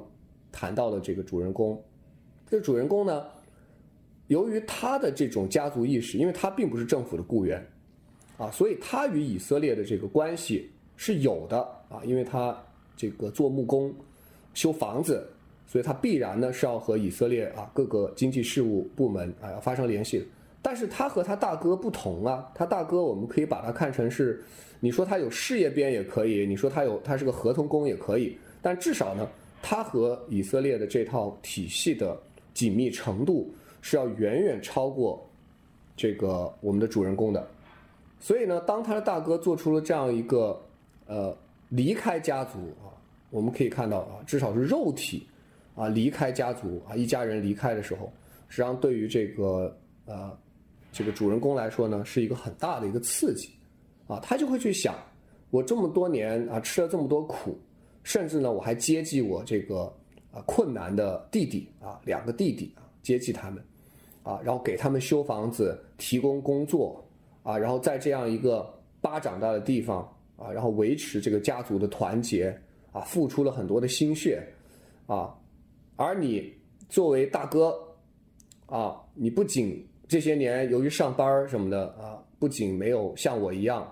[0.52, 1.82] 谈到的这个主人公，
[2.46, 3.24] 这个主人公呢。
[4.26, 7.66] 由于他的这种家族意识，因为他并不是政府的雇员，
[8.36, 12.54] 啊，所以他与以色列的这个关系是有的啊，因为他
[12.94, 13.90] 这个做木工、
[14.52, 15.26] 修房子，
[15.68, 20.26] 所以他必然呢是要和以色列啊各个经济事务部门啊要发生联系。
[20.60, 24.42] 但是他和他大哥不同啊，他大哥我们可以把他看成是，
[24.80, 29.28] 你说他有事业编也可以，你说他有他是个合同工也可以，但至少呢，
[29.62, 32.18] 他和以色列的这套体系的
[32.52, 33.48] 紧密程度。
[33.80, 35.24] 是要远远超过
[35.96, 37.48] 这个我们的主人公的，
[38.18, 40.60] 所以呢，当他的大哥做出了这样一个
[41.06, 41.34] 呃
[41.68, 42.90] 离开家族啊，
[43.30, 45.27] 我们可以看到啊，至少是肉体
[45.78, 48.12] 啊离开家族啊，一家人离开的时候，
[48.48, 50.36] 实际上对于这个呃
[50.90, 53.50] 这个主人公来说呢，是一个很大的一个刺激
[54.08, 54.96] 啊，他就会去想，
[55.50, 57.56] 我这么多年啊吃了这么多苦，
[58.02, 59.84] 甚至呢我还接济我这个
[60.32, 62.82] 啊困难的弟弟啊两个弟弟啊。
[63.00, 63.64] 接济他们，
[64.22, 67.02] 啊，然后给他们修房子，提供工作，
[67.42, 68.68] 啊，然后在这样一个
[69.00, 70.02] 巴掌大的地方，
[70.36, 72.54] 啊，然后维持这个家族的团结，
[72.92, 74.46] 啊，付出了很多的心血，
[75.06, 75.34] 啊，
[75.98, 76.54] 而你
[76.88, 77.76] 作为大哥，
[78.66, 83.82] 啊，你不仅这些年由于上班什么的，啊，不仅没有像我一样，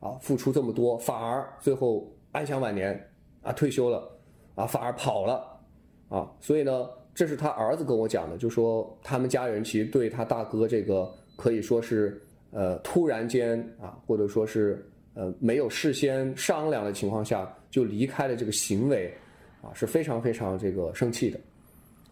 [0.00, 3.08] 啊，付出这么多，反而最后安享晚年，
[3.42, 4.10] 啊，退休了，
[4.56, 5.60] 啊，反而跑了，
[6.08, 6.86] 啊，所以呢。
[7.14, 12.18] 这是他儿子跟我讲的，就说他们家人其实对他大哥这个可以说是
[12.52, 19.12] 呃突然间啊，或者说是呃没有事先商量的情况下就离开了这个行为
[19.60, 21.38] 啊是非常非常这个生气的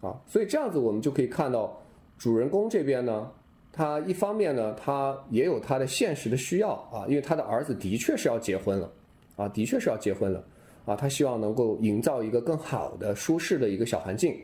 [0.01, 1.79] 啊，所以这样子我们就可以看到
[2.17, 3.31] 主人公这边呢，
[3.71, 8.91] 他一方面呢他也有他的现实的需要啊，因为他的儿子的确是要结婚了
[9.35, 10.43] 啊，的确是要结婚了
[10.85, 14.35] 啊，他希望能够营造一个更好的舒适的一个小环境。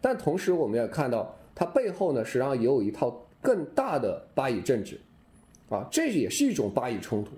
[0.00, 5.00] 但同时，我们也看到他背后呢，实际上也有一套更大的巴以政治，
[5.68, 7.32] 啊，这也是一种巴以冲突。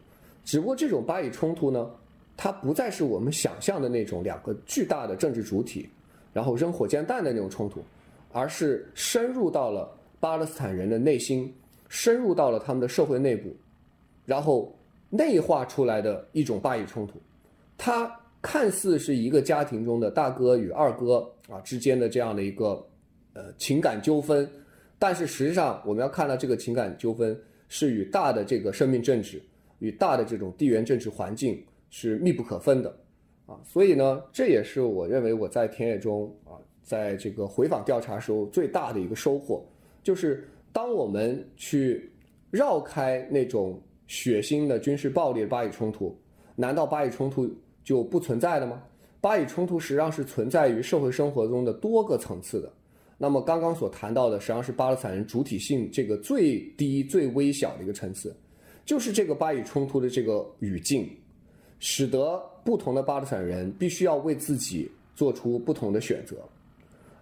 [0.45, 1.91] 只不过这种巴以冲突呢，
[2.37, 5.89] 它不再是我们想象的那种两个巨大的政治主体，
[6.37, 7.80] 然后扔火箭弹的那种冲突，
[8.30, 11.51] 而是深入到了巴勒斯坦人的内心，
[11.89, 13.57] 深入到了他们的社会内部，
[14.26, 14.76] 然后
[15.09, 17.14] 内化出来的一种巴以冲突。
[17.78, 21.26] 它看似是一个家庭中的大哥与二哥。
[21.49, 22.84] 啊之间的这样的一个
[23.32, 24.51] 呃情感纠纷，
[24.99, 29.41] 但是实际上我们要看到这个情感纠纷是与大的这个生命政治
[29.78, 32.93] 与大的这种地缘政治环境是密不可分的
[33.47, 39.64] 啊，所以呢，这也是我认为我在田野中啊，在这个回访调查时候最大的一个收获，
[40.03, 42.11] 就是当我们去
[42.51, 46.16] 绕开那种血腥的军事暴力的巴以冲突，
[46.55, 47.49] 难道巴以冲突
[47.84, 48.82] 就不存在了吗？
[49.20, 52.72] 巴以冲突实际上是存在于社会生活中的多个层次的。
[53.18, 58.36] 那么刚刚所谈到的，实际上是巴勒斯坦人主体性这个最低、最微小的一个层次，
[58.84, 61.09] 就是这个巴以冲突的这个语境，
[61.79, 66.37] 使得不同的巴勒斯坦人必须要为自己做出不同的选择。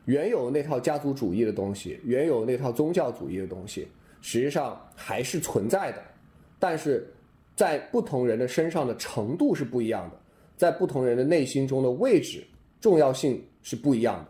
[0.04, 3.88] 原有那套家族主义的东西，原有那套宗教主义的东西，
[4.20, 6.02] 实际上还是存在的，
[6.58, 7.10] 但是
[7.56, 10.16] 在不同人的身上的程度是不一样的。
[10.56, 12.44] 在不同人的内心中的位置
[12.80, 14.26] 重要性是不一样的，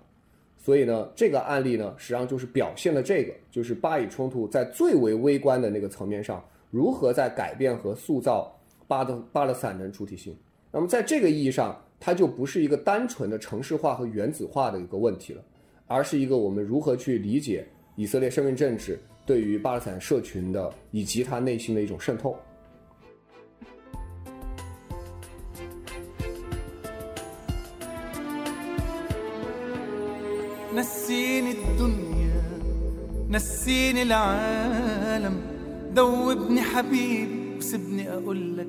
[0.56, 8.53] 所以呢，这个案例呢，实际上就是表现了这个，就是巴以冲突在最为微观的那个层面上，如何在改变和塑造
[8.87, 10.35] 巴德巴勒斯坦的主体性。
[10.71, 15.43] 那么在这个意义上，它就不是一个单纯的城市化和原子化的一个问题了，
[15.87, 22.37] 而是一个我们如何去理解以色列身份政治对于巴勒斯坦社群的以及它内心的一种渗透。
[30.71, 32.41] نسيني الدنيا
[33.29, 35.41] نسيني العالم
[35.95, 38.67] ذوبني حبيبي وسيبني اقول لك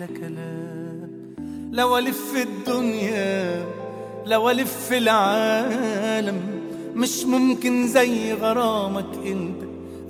[0.00, 1.10] احلى كلام
[1.72, 3.66] لو الف الدنيا
[4.26, 6.40] لو الف العالم
[6.94, 9.60] مش ممكن زي غرامك انت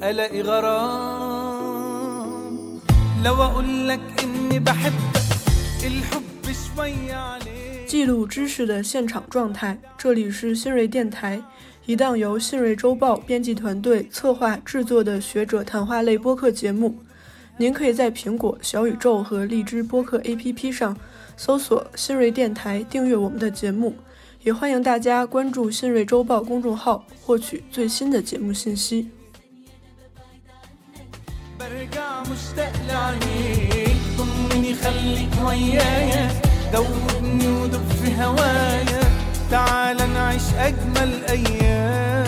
[0.03, 1.67] الاقي غرام
[3.25, 5.27] لو اقول لك اني بحبك
[5.85, 11.41] الحب شويه عليك 记录知识的现场状态，这里是新锐电台，
[11.87, 16.97] 一档由新锐周报编辑团队策划制作的学者谈话类播客节目。
[17.61, 20.97] 您可以在苹果、小宇宙和荔枝播客 APP 上
[21.37, 23.95] 搜索“新锐电台”，订阅我们的节目。
[24.43, 29.11] 也欢迎大家关注新锐周报公众号，获取最新的节目信息。
[31.59, 36.31] برجع مشتاق لعينيك ضمني خليك ويايا
[36.73, 39.03] دوبني ودب في هوايا
[39.51, 42.20] تعال نعيش أجمل أيام